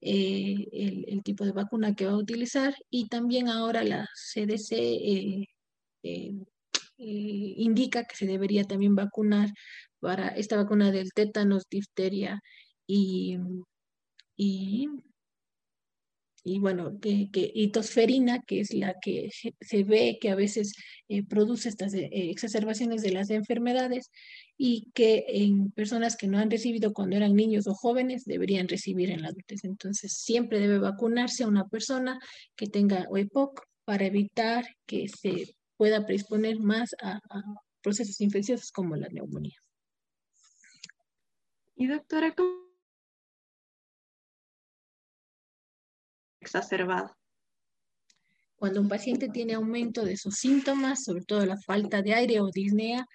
eh, 0.00 0.68
el, 0.72 1.22
tipo 1.22 1.44
de 1.44 1.52
vacuna 1.52 1.94
que 1.94 2.06
va 2.06 2.12
a 2.12 2.16
utilizar 2.16 2.74
y 2.90 3.08
también 3.08 3.48
ahora 3.48 3.84
la 3.84 4.08
CDC 4.14 4.72
eh, 4.72 5.46
eh, 6.02 6.34
indica 6.98 8.04
que 8.04 8.16
se 8.16 8.26
debería 8.26 8.64
también 8.64 8.94
vacunar 8.96 9.50
para 10.00 10.28
esta 10.28 10.56
vacuna 10.56 10.90
del 10.90 11.12
tétanos, 11.12 11.64
difteria 11.70 12.40
y, 12.86 13.38
y 14.36 14.88
y 16.44 16.58
bueno, 16.58 16.98
que, 17.00 17.30
que 17.30 17.70
tosferina, 17.72 18.42
que 18.42 18.60
es 18.60 18.74
la 18.74 18.94
que 19.00 19.30
se 19.60 19.84
ve 19.84 20.18
que 20.20 20.30
a 20.30 20.34
veces 20.34 20.74
eh, 21.08 21.24
produce 21.24 21.68
estas 21.68 21.94
eh, 21.94 22.08
exacerbaciones 22.12 23.02
de 23.02 23.12
las 23.12 23.30
enfermedades 23.30 24.10
y 24.56 24.90
que 24.92 25.24
en 25.28 25.70
personas 25.70 26.16
que 26.16 26.26
no 26.26 26.38
han 26.38 26.50
recibido 26.50 26.92
cuando 26.92 27.16
eran 27.16 27.36
niños 27.36 27.66
o 27.68 27.74
jóvenes 27.74 28.24
deberían 28.24 28.66
recibir 28.66 29.10
en 29.10 29.22
la 29.22 29.28
adultez. 29.28 29.64
Entonces, 29.64 30.12
siempre 30.14 30.58
debe 30.58 30.78
vacunarse 30.78 31.44
a 31.44 31.48
una 31.48 31.68
persona 31.68 32.18
que 32.56 32.66
tenga 32.66 33.06
EPOC 33.14 33.60
para 33.84 34.06
evitar 34.06 34.64
que 34.86 35.08
se 35.08 35.54
pueda 35.76 36.04
predisponer 36.04 36.58
más 36.58 36.90
a, 37.00 37.20
a 37.30 37.42
procesos 37.82 38.20
infecciosos 38.20 38.72
como 38.72 38.96
la 38.96 39.08
neumonía. 39.08 39.56
Y 41.76 41.86
doctora, 41.86 42.34
¿cómo 42.34 42.71
exacerbado. 46.42 47.16
Cuando 48.56 48.80
un 48.80 48.88
paciente 48.88 49.28
tiene 49.28 49.54
aumento 49.54 50.04
de 50.04 50.16
sus 50.16 50.36
síntomas, 50.36 51.02
sobre 51.04 51.24
todo 51.24 51.44
la 51.44 51.56
falta 51.56 52.00
de 52.00 52.14
aire 52.14 52.40
o 52.40 52.50
disnea, 52.52 53.06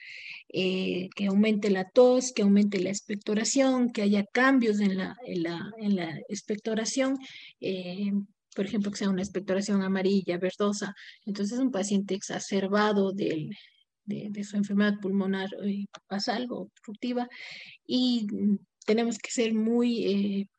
eh, 0.50 1.08
que 1.16 1.28
aumente 1.28 1.70
la 1.70 1.86
tos, 1.90 2.34
que 2.34 2.42
aumente 2.42 2.80
la 2.80 2.90
expectoración, 2.90 3.92
que 3.92 4.02
haya 4.02 4.26
cambios 4.26 4.82
en 4.82 4.98
la, 4.98 5.16
en 5.26 5.44
la, 5.44 5.72
en 5.78 5.96
la 5.96 6.18
expectoración, 6.28 7.18
eh, 7.62 8.12
por 8.56 8.66
ejemplo, 8.66 8.92
que 8.92 8.98
sea 8.98 9.10
una 9.10 9.22
expectoración 9.22 9.84
amarilla, 9.84 10.38
verdosa. 10.38 10.94
Entonces, 11.26 11.60
un 11.60 11.72
paciente 11.72 12.14
exacerbado 12.14 13.14
del, 13.14 13.50
de, 14.04 14.28
de, 14.30 14.44
su 14.44 14.58
enfermedad 14.58 15.00
pulmonar 15.02 15.48
eh, 15.64 15.86
basal 16.10 16.48
o 16.50 16.64
obstructiva 16.64 17.30
y 17.86 18.28
tenemos 18.86 19.18
que 19.18 19.32
ser 19.32 19.54
muy 19.54 20.50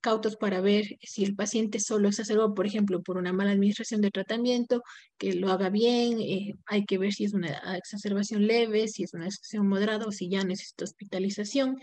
cautos 0.00 0.36
para 0.36 0.60
ver 0.60 0.98
si 1.02 1.24
el 1.24 1.34
paciente 1.34 1.80
solo 1.80 2.08
exacerbó, 2.08 2.54
por 2.54 2.66
ejemplo, 2.66 3.02
por 3.02 3.16
una 3.18 3.32
mala 3.32 3.52
administración 3.52 4.00
de 4.00 4.10
tratamiento, 4.10 4.82
que 5.18 5.34
lo 5.34 5.50
haga 5.50 5.70
bien, 5.70 6.20
eh, 6.20 6.54
hay 6.66 6.84
que 6.84 6.98
ver 6.98 7.12
si 7.12 7.24
es 7.24 7.34
una 7.34 7.48
exacerbación 7.76 8.46
leve, 8.46 8.88
si 8.88 9.04
es 9.04 9.14
una 9.14 9.26
exacerbación 9.26 9.68
moderada 9.68 10.06
o 10.06 10.12
si 10.12 10.28
ya 10.28 10.44
necesita 10.44 10.84
hospitalización. 10.84 11.78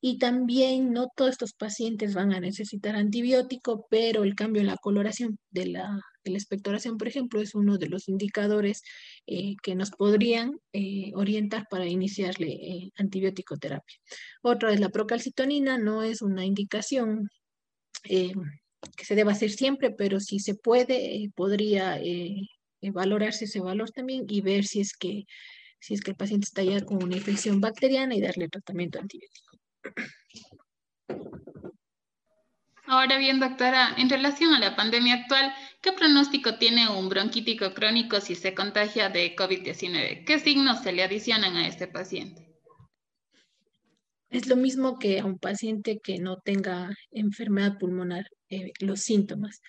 Y 0.00 0.18
también 0.18 0.92
no 0.92 1.08
todos 1.14 1.32
estos 1.32 1.52
pacientes 1.52 2.14
van 2.14 2.32
a 2.32 2.40
necesitar 2.40 2.96
antibiótico, 2.96 3.86
pero 3.90 4.24
el 4.24 4.34
cambio 4.34 4.60
en 4.62 4.68
la 4.68 4.76
coloración 4.76 5.38
de 5.50 5.66
la, 5.66 6.00
de 6.24 6.30
la 6.30 6.38
expectoración, 6.38 6.96
por 6.96 7.08
ejemplo, 7.08 7.40
es 7.40 7.54
uno 7.54 7.76
de 7.76 7.88
los 7.88 8.08
indicadores 8.08 8.82
eh, 9.26 9.56
que 9.62 9.74
nos 9.74 9.90
podrían 9.90 10.58
eh, 10.72 11.12
orientar 11.14 11.66
para 11.70 11.86
iniciarle 11.86 12.90
antibiótico 12.96 13.58
terapia. 13.58 13.96
Otra 14.42 14.72
es 14.72 14.80
la 14.80 14.88
procalcitonina, 14.88 15.76
no 15.76 16.02
es 16.02 16.22
una 16.22 16.46
indicación 16.46 17.28
eh, 18.04 18.32
que 18.96 19.04
se 19.04 19.14
deba 19.14 19.32
hacer 19.32 19.50
siempre, 19.50 19.90
pero 19.90 20.20
si 20.20 20.38
se 20.40 20.54
puede, 20.54 21.16
eh, 21.16 21.30
podría 21.34 21.98
eh, 21.98 22.46
valorarse 22.82 23.44
ese 23.44 23.60
valor 23.60 23.90
también 23.90 24.24
y 24.28 24.40
ver 24.40 24.64
si 24.64 24.80
es 24.80 24.96
que 24.96 25.24
si 25.80 25.94
es 25.94 26.02
que 26.02 26.10
el 26.10 26.16
paciente 26.16 26.44
está 26.44 26.62
ya 26.62 26.84
con 26.84 27.02
una 27.02 27.16
infección 27.16 27.60
bacteriana 27.60 28.14
y 28.14 28.20
darle 28.20 28.48
tratamiento 28.48 28.98
antibiótico. 28.98 29.58
Ahora 32.86 33.18
bien, 33.18 33.40
doctora, 33.40 33.94
en 33.96 34.10
relación 34.10 34.52
a 34.52 34.58
la 34.58 34.76
pandemia 34.76 35.14
actual, 35.14 35.54
¿qué 35.80 35.92
pronóstico 35.92 36.58
tiene 36.58 36.88
un 36.88 37.08
bronquítico 37.08 37.72
crónico 37.72 38.20
si 38.20 38.34
se 38.34 38.52
contagia 38.52 39.08
de 39.08 39.36
COVID-19? 39.36 40.24
¿Qué 40.24 40.38
signos 40.38 40.82
se 40.82 40.92
le 40.92 41.04
adicionan 41.04 41.56
a 41.56 41.68
este 41.68 41.86
paciente? 41.86 42.49
Es 44.30 44.46
lo 44.46 44.56
mismo 44.56 44.98
que 44.98 45.18
a 45.20 45.24
un 45.26 45.38
paciente 45.38 46.00
que 46.02 46.18
no 46.18 46.38
tenga 46.38 46.90
enfermedad 47.10 47.78
pulmonar, 47.78 48.26
eh, 48.48 48.72
los 48.80 49.00
síntomas. 49.00 49.60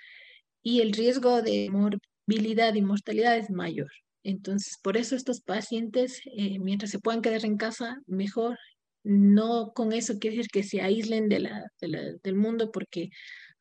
Y 0.63 0.81
el 0.81 0.93
riesgo 0.93 1.41
de 1.41 1.69
morbilidad 1.71 2.73
y 2.75 2.81
mortalidad 2.83 3.37
es 3.37 3.49
mayor. 3.49 3.89
Entonces, 4.23 4.77
por 4.83 4.97
eso 4.97 5.15
estos 5.15 5.41
pacientes, 5.41 6.21
eh, 6.37 6.59
mientras 6.59 6.91
se 6.91 6.99
puedan 6.99 7.21
quedar 7.21 7.45
en 7.45 7.57
casa, 7.57 7.97
mejor. 8.07 8.57
No 9.03 9.71
con 9.73 9.93
eso 9.93 10.19
quiere 10.19 10.37
decir 10.37 10.51
que 10.51 10.63
se 10.63 10.81
aíslen 10.81 11.27
del 11.29 12.35
mundo 12.35 12.71
porque 12.71 13.09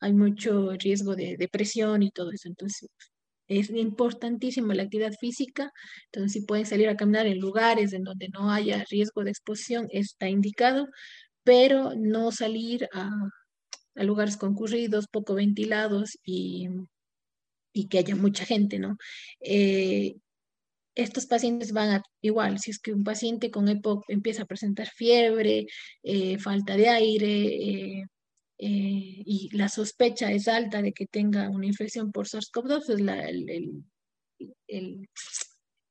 hay 0.01 0.13
mucho 0.13 0.73
riesgo 0.73 1.17
de 1.17 1.37
depresión 1.39 2.03
y 2.03 2.11
todo 2.11 2.31
eso. 2.33 2.49
Entonces, 2.49 2.89
es 3.51 3.71
importantísima 3.71 4.75
la 4.75 4.85
actividad 4.85 5.13
física, 5.21 5.73
entonces 6.07 6.33
si 6.33 6.47
pueden 6.47 6.67
salir 6.67 6.89
a 6.89 6.97
caminar 6.97 7.27
en 7.27 7.41
lugares 7.41 7.93
en 7.93 8.05
donde 8.05 8.29
no 8.29 8.53
haya 8.53 8.85
riesgo 8.89 9.25
de 9.25 9.31
exposición, 9.31 9.89
está 9.91 10.29
indicado, 10.29 10.89
pero 11.43 11.95
no 11.97 12.31
salir 12.31 12.89
a, 12.93 13.11
lugares 13.97 14.37
concurridos, 14.37 15.09
poco 15.09 15.35
ventilados 15.35 16.17
y, 16.25 16.69
que 17.91 17.99
haya 17.99 18.15
mucha 18.15 18.45
gente, 18.45 18.79
¿no? 18.79 18.97
Eh, 19.41 20.15
estos 20.95 21.27
pacientes 21.27 21.73
van 21.73 21.91
a, 21.91 22.03
igual, 22.21 22.59
si 22.61 22.71
es 22.71 22.79
que 22.79 22.93
un 22.93 23.05
paciente 23.05 23.51
con 23.51 23.69
EPOC 23.69 24.05
empieza 24.09 24.43
a 24.43 24.47
presentar 24.47 24.89
fiebre, 24.89 25.67
eh, 26.05 26.39
falta 26.39 26.77
de 26.77 26.89
aire, 26.89 27.47
eh, 27.47 28.05
eh, 28.63 29.23
y 29.25 29.49
la 29.57 29.71
sospecha 29.71 30.31
es 30.31 30.47
alta 30.47 30.83
de 30.83 30.93
que 30.93 31.07
tenga 31.07 31.49
una 31.49 31.65
infección 31.65 32.13
por 32.13 32.27
SARS-CoV-2, 32.29 32.83
pues 32.87 32.99
el, 32.99 33.85
el, 34.69 35.09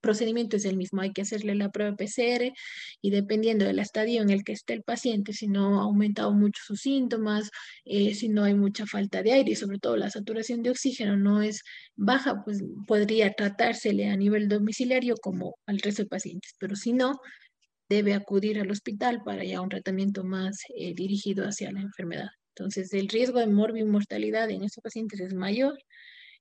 procedimiento 0.01 0.55
es 0.55 0.65
el 0.65 0.77
mismo. 0.77 1.01
Hay 1.01 1.11
que 1.11 1.23
hacerle 1.23 1.55
la 1.55 1.71
prueba 1.71 1.95
PCR 1.95 2.53
y 3.01 3.09
dependiendo 3.09 3.65
del 3.65 3.79
estadio 3.79 4.21
en 4.21 4.29
el 4.29 4.43
que 4.43 4.51
esté 4.53 4.73
el 4.73 4.83
paciente, 4.83 5.33
si 5.33 5.47
no 5.47 5.79
ha 5.79 5.83
aumentado 5.83 6.31
mucho 6.31 6.61
sus 6.63 6.81
síntomas, 6.81 7.49
eh, 7.85 8.13
si 8.13 8.29
no 8.29 8.43
hay 8.43 8.53
mucha 8.53 8.85
falta 8.85 9.23
de 9.23 9.33
aire 9.33 9.51
y 9.51 9.55
sobre 9.55 9.79
todo 9.79 9.97
la 9.97 10.11
saturación 10.11 10.61
de 10.61 10.69
oxígeno 10.69 11.17
no 11.17 11.41
es 11.41 11.63
baja, 11.95 12.43
pues 12.45 12.63
podría 12.85 13.33
tratársele 13.33 14.09
a 14.09 14.15
nivel 14.15 14.47
domiciliario 14.47 15.15
como 15.17 15.57
al 15.65 15.79
resto 15.79 16.03
de 16.03 16.09
pacientes. 16.09 16.53
Pero 16.59 16.75
si 16.75 16.93
no, 16.93 17.19
debe 17.89 18.13
acudir 18.13 18.59
al 18.59 18.69
hospital 18.69 19.23
para 19.25 19.43
ya 19.43 19.59
un 19.59 19.69
tratamiento 19.69 20.23
más 20.23 20.59
eh, 20.77 20.93
dirigido 20.93 21.45
hacia 21.45 21.71
la 21.71 21.81
enfermedad. 21.81 22.29
Entonces, 22.59 22.93
el 22.93 23.07
riesgo 23.07 23.39
de 23.39 23.47
morbi 23.47 23.85
mortalidad 23.85 24.49
en 24.51 24.63
estos 24.63 24.83
pacientes 24.83 25.21
es 25.21 25.33
mayor. 25.33 25.77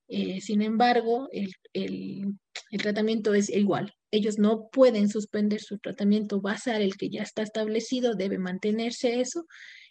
Eh, 0.09 0.40
sin 0.40 0.62
embargo, 0.62 1.28
el, 1.33 1.52
el, 1.74 2.35
tratamiento 2.83 3.35
es 3.35 3.48
igual. 3.50 3.94
Ellos 4.11 4.37
no 4.38 4.68
pueden 4.70 5.09
suspender 5.09 5.61
su 5.61 5.78
tratamiento 5.78 6.40
basal, 6.40 6.83
el 6.83 6.96
que 6.96 7.09
ya 7.09 7.22
está 7.22 7.42
establecido, 7.42 8.14
debe 8.16 8.38
mantenerse 8.38 9.20
eso. 9.20 9.44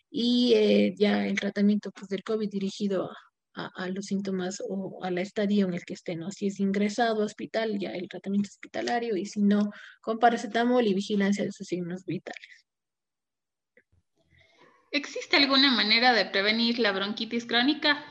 Y 0.09 0.53
eh, 0.55 0.95
ya 0.97 1.25
el 1.27 1.39
tratamiento 1.39 1.91
pues, 1.91 2.09
del 2.09 2.23
COVID 2.23 2.49
dirigido 2.49 3.09
a, 3.55 3.67
a, 3.75 3.89
los 3.89 4.07
síntomas 4.07 4.61
o 4.67 4.99
al 5.03 5.17
estadio 5.19 5.67
en 5.67 5.75
el 5.75 5.85
que 5.85 5.93
estén. 5.93 6.19
¿no? 6.19 6.31
Si 6.31 6.47
es 6.47 6.59
ingresado 6.59 7.21
a 7.21 7.25
hospital, 7.25 7.79
ya 7.79 7.91
el 7.91 8.09
tratamiento 8.09 8.49
hospitalario, 8.49 9.15
y 9.15 9.25
si 9.25 9.41
no, 9.41 9.71
con 10.01 10.19
paracetamol 10.19 10.85
y 10.85 10.93
vigilancia 10.93 11.45
de 11.45 11.53
sus 11.53 11.67
signos 11.67 12.03
vitales. 12.05 12.66
¿Existe 14.91 15.35
alguna 15.35 15.71
manera 15.71 16.13
de 16.13 16.25
prevenir 16.25 16.79
la 16.79 16.91
bronquitis 16.91 17.45
crónica? 17.45 18.03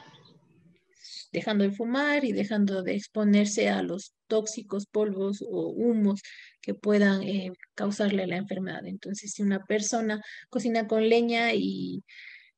Dejando 1.32 1.64
de 1.64 1.72
fumar 1.72 2.24
y 2.24 2.32
dejando 2.32 2.82
de 2.82 2.94
exponerse 2.94 3.68
a 3.68 3.82
los 3.82 4.14
tóxicos, 4.26 4.86
polvos 4.86 5.42
o 5.42 5.68
humos 5.68 6.22
que 6.60 6.74
puedan 6.74 7.22
eh, 7.22 7.52
causarle 7.74 8.26
la 8.26 8.36
enfermedad. 8.36 8.86
Entonces, 8.86 9.32
si 9.32 9.42
una 9.42 9.64
persona 9.64 10.20
cocina 10.50 10.86
con 10.86 11.08
leña 11.08 11.52
y 11.54 12.02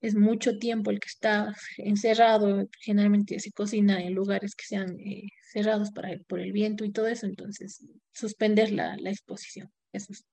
es 0.01 0.15
mucho 0.15 0.59
tiempo 0.59 0.91
el 0.91 1.01
que 1.01 1.09
está 1.09 1.55
encerrado, 1.77 2.69
generalmente 2.81 3.41
se 3.41 3.53
cocina 3.53 4.01
en 4.01 4.15
lugares 4.15 4.55
que 4.55 4.65
sean 4.65 4.99
eh, 5.01 5.29
cerrados 5.53 5.91
para 5.91 6.17
por 6.29 6.41
el 6.41 6.53
viento 6.53 6.85
y 6.85 6.93
todo 6.93 7.09
eso, 7.09 7.27
entonces 7.27 7.85
suspender 8.13 8.71
la, 8.71 8.97
la 8.97 9.11
exposición. 9.11 9.73
Eso 9.93 10.13
es, 10.13 10.25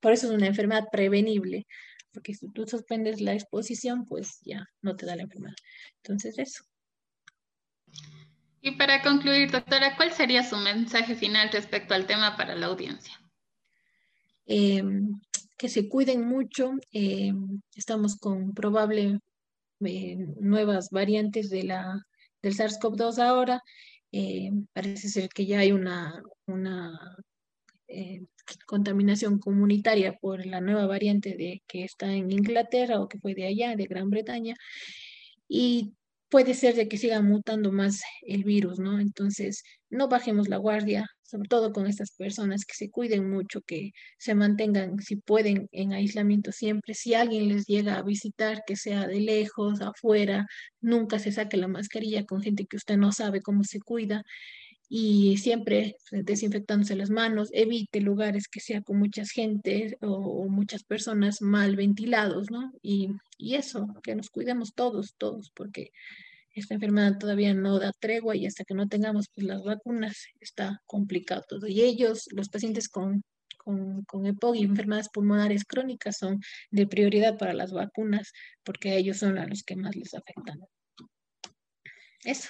por 0.00 0.12
eso 0.12 0.28
es 0.28 0.32
una 0.32 0.46
enfermedad 0.46 0.84
prevenible, 0.92 1.66
porque 2.12 2.34
si 2.34 2.48
tú 2.50 2.66
suspendes 2.66 3.20
la 3.20 3.34
exposición, 3.34 4.04
pues 4.06 4.40
ya 4.42 4.66
no 4.82 4.96
te 4.96 5.06
da 5.06 5.16
la 5.16 5.22
enfermedad. 5.22 5.56
Entonces, 6.02 6.38
eso. 6.38 6.64
Y 8.62 8.72
para 8.72 9.02
concluir, 9.02 9.50
doctora, 9.50 9.96
¿cuál 9.96 10.12
sería 10.12 10.42
su 10.42 10.56
mensaje 10.56 11.14
final 11.14 11.50
respecto 11.50 11.94
al 11.94 12.06
tema 12.06 12.36
para 12.36 12.54
la 12.54 12.66
audiencia? 12.66 13.14
Em, 14.46 15.20
que 15.56 15.68
se 15.68 15.88
cuiden 15.88 16.26
mucho. 16.26 16.72
Em, 16.92 17.60
estamos 17.74 18.16
con 18.16 18.52
probable 18.52 19.20
eh, 19.80 20.16
nuevas 20.40 20.90
variantes 20.90 21.48
de 21.48 21.64
la, 21.64 22.06
del 22.42 22.54
SARS-CoV-2 22.54 23.18
ahora. 23.18 23.62
Em, 24.12 24.66
parece 24.72 25.08
ser 25.08 25.28
que 25.28 25.46
ya 25.46 25.60
hay 25.60 25.72
una, 25.72 26.22
una 26.46 27.16
eh, 27.88 28.24
contaminación 28.66 29.38
comunitaria 29.38 30.14
por 30.20 30.46
la 30.46 30.60
nueva 30.60 30.86
variante 30.86 31.36
de, 31.36 31.62
que 31.66 31.84
está 31.84 32.12
en 32.14 32.30
Inglaterra 32.30 33.00
o 33.00 33.08
que 33.08 33.18
fue 33.18 33.34
de 33.34 33.46
allá, 33.46 33.76
de 33.76 33.86
Gran 33.86 34.10
Bretaña. 34.10 34.54
Y 35.48 35.94
puede 36.30 36.54
ser 36.54 36.76
de 36.76 36.88
que 36.88 36.96
siga 36.96 37.20
mutando 37.22 37.72
más 37.72 38.02
el 38.22 38.44
virus, 38.44 38.78
¿no? 38.78 39.00
Entonces, 39.00 39.62
no 39.90 40.08
bajemos 40.08 40.48
la 40.48 40.56
guardia, 40.58 41.06
sobre 41.22 41.48
todo 41.48 41.72
con 41.72 41.86
estas 41.86 42.12
personas, 42.12 42.64
que 42.64 42.74
se 42.74 42.90
cuiden 42.90 43.28
mucho, 43.28 43.60
que 43.62 43.90
se 44.18 44.34
mantengan, 44.34 45.00
si 45.00 45.16
pueden, 45.16 45.68
en 45.72 45.92
aislamiento 45.92 46.52
siempre. 46.52 46.94
Si 46.94 47.14
alguien 47.14 47.48
les 47.48 47.66
llega 47.66 47.96
a 47.96 48.02
visitar, 48.02 48.62
que 48.66 48.76
sea 48.76 49.06
de 49.08 49.20
lejos, 49.20 49.80
afuera, 49.80 50.46
nunca 50.80 51.18
se 51.18 51.32
saque 51.32 51.56
la 51.56 51.68
mascarilla 51.68 52.24
con 52.24 52.40
gente 52.42 52.66
que 52.66 52.76
usted 52.76 52.96
no 52.96 53.12
sabe 53.12 53.42
cómo 53.42 53.64
se 53.64 53.80
cuida 53.80 54.22
y 54.92 55.36
siempre 55.36 55.96
desinfectándose 56.10 56.96
las 56.96 57.10
manos, 57.10 57.48
evite 57.52 58.00
lugares 58.00 58.48
que 58.48 58.58
sea 58.58 58.82
con 58.82 58.98
mucha 58.98 59.24
gente 59.24 59.96
o, 60.00 60.48
muchas 60.48 60.82
personas 60.82 61.40
mal 61.42 61.76
ventilados, 61.76 62.50
¿no? 62.50 62.72
Y, 62.82 63.10
y, 63.38 63.54
eso, 63.54 63.86
que 64.02 64.16
nos 64.16 64.30
cuidemos 64.30 64.74
todos, 64.74 65.14
todos, 65.16 65.52
porque 65.54 65.92
esta 66.54 66.74
enfermedad 66.74 67.18
todavía 67.18 67.54
no 67.54 67.78
da 67.78 67.92
tregua 68.00 68.34
y 68.34 68.46
hasta 68.46 68.64
que 68.64 68.74
no 68.74 68.88
tengamos 68.88 69.28
pues, 69.32 69.46
las 69.46 69.62
vacunas 69.62 70.26
está 70.40 70.82
complicado 70.86 71.44
todo. 71.48 71.68
Y 71.68 71.82
ellos, 71.82 72.26
los 72.32 72.48
pacientes 72.48 72.88
con, 72.88 73.22
con, 73.58 74.02
con 74.06 74.26
EPOC 74.26 74.56
y 74.56 74.64
enfermedades 74.64 75.08
pulmonares 75.08 75.64
crónicas 75.64 76.16
son 76.18 76.40
de 76.72 76.88
prioridad 76.88 77.38
para 77.38 77.54
las 77.54 77.72
vacunas 77.72 78.32
porque 78.64 78.96
ellos 78.96 79.18
son 79.18 79.38
a 79.38 79.46
los 79.46 79.62
que 79.62 79.76
más 79.76 79.94
les 79.94 80.14
afectan. 80.14 80.58
Eso. 82.24 82.48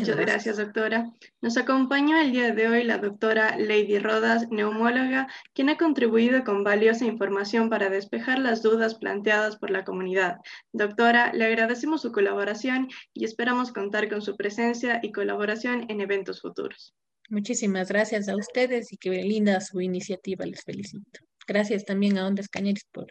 Muchas, 0.00 0.16
gracias. 0.16 0.56
doctora. 0.56 1.12
Nos 1.40 1.56
acompaña 1.56 2.22
el 2.22 2.32
día 2.32 2.52
de 2.52 2.68
hoy 2.68 2.84
la 2.84 2.98
doctora 2.98 3.56
Lady 3.58 3.98
Rodas, 3.98 4.50
neumóloga, 4.50 5.28
quien 5.52 5.68
ha 5.68 5.76
contribuido 5.76 6.44
con 6.44 6.64
valiosa 6.64 7.04
información 7.04 7.68
para 7.68 7.90
despejar 7.90 8.38
las 8.38 8.62
dudas 8.62 8.94
planteadas 8.94 9.56
por 9.56 9.70
la 9.70 9.84
comunidad. 9.84 10.38
Doctora, 10.72 11.32
le 11.32 11.44
agradecemos 11.44 12.02
su 12.02 12.12
colaboración 12.12 12.88
y 13.12 13.24
esperamos 13.24 13.72
contar 13.72 14.08
con 14.08 14.22
su 14.22 14.36
presencia 14.36 15.00
y 15.02 15.12
colaboración 15.12 15.86
en 15.88 16.00
eventos 16.00 16.40
futuros. 16.40 16.94
Muchísimas 17.28 17.88
gracias 17.88 18.28
a 18.28 18.36
ustedes 18.36 18.92
y 18.92 18.96
qué 18.96 19.10
linda 19.10 19.60
su 19.60 19.80
iniciativa, 19.80 20.44
les 20.44 20.62
felicito. 20.62 21.20
Gracias 21.46 21.84
también 21.84 22.18
a 22.18 22.26
Ondas 22.26 22.48
Cañeris 22.48 22.84
por, 22.92 23.06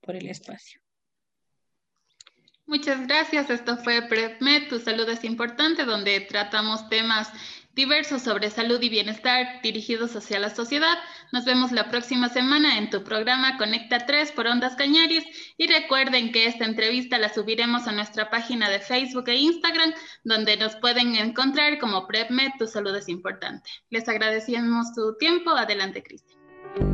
por 0.00 0.16
el 0.16 0.28
espacio. 0.28 0.83
Muchas 2.66 3.06
gracias. 3.06 3.50
Esto 3.50 3.76
fue 3.76 4.02
PrepMed, 4.02 4.68
Tu 4.68 4.78
Salud 4.78 5.08
es 5.08 5.22
Importante, 5.24 5.84
donde 5.84 6.20
tratamos 6.20 6.88
temas 6.88 7.30
diversos 7.74 8.22
sobre 8.22 8.50
salud 8.50 8.80
y 8.80 8.88
bienestar 8.88 9.60
dirigidos 9.62 10.14
hacia 10.16 10.38
la 10.38 10.48
sociedad. 10.48 10.96
Nos 11.32 11.44
vemos 11.44 11.72
la 11.72 11.90
próxima 11.90 12.28
semana 12.28 12.78
en 12.78 12.88
tu 12.88 13.02
programa 13.02 13.58
Conecta 13.58 14.06
3 14.06 14.32
por 14.32 14.46
Ondas 14.46 14.76
Cañaris 14.76 15.24
y 15.58 15.66
recuerden 15.66 16.32
que 16.32 16.46
esta 16.46 16.64
entrevista 16.64 17.18
la 17.18 17.32
subiremos 17.32 17.86
a 17.86 17.92
nuestra 17.92 18.30
página 18.30 18.70
de 18.70 18.78
Facebook 18.78 19.28
e 19.28 19.36
Instagram, 19.36 19.92
donde 20.22 20.56
nos 20.56 20.76
pueden 20.76 21.16
encontrar 21.16 21.78
como 21.78 22.06
PrepMed, 22.06 22.52
Tu 22.58 22.66
Salud 22.66 22.94
es 22.96 23.08
Importante. 23.08 23.68
Les 23.90 24.08
agradecemos 24.08 24.94
su 24.94 25.16
tiempo. 25.18 25.50
Adelante, 25.50 26.02
Cristian. 26.02 26.93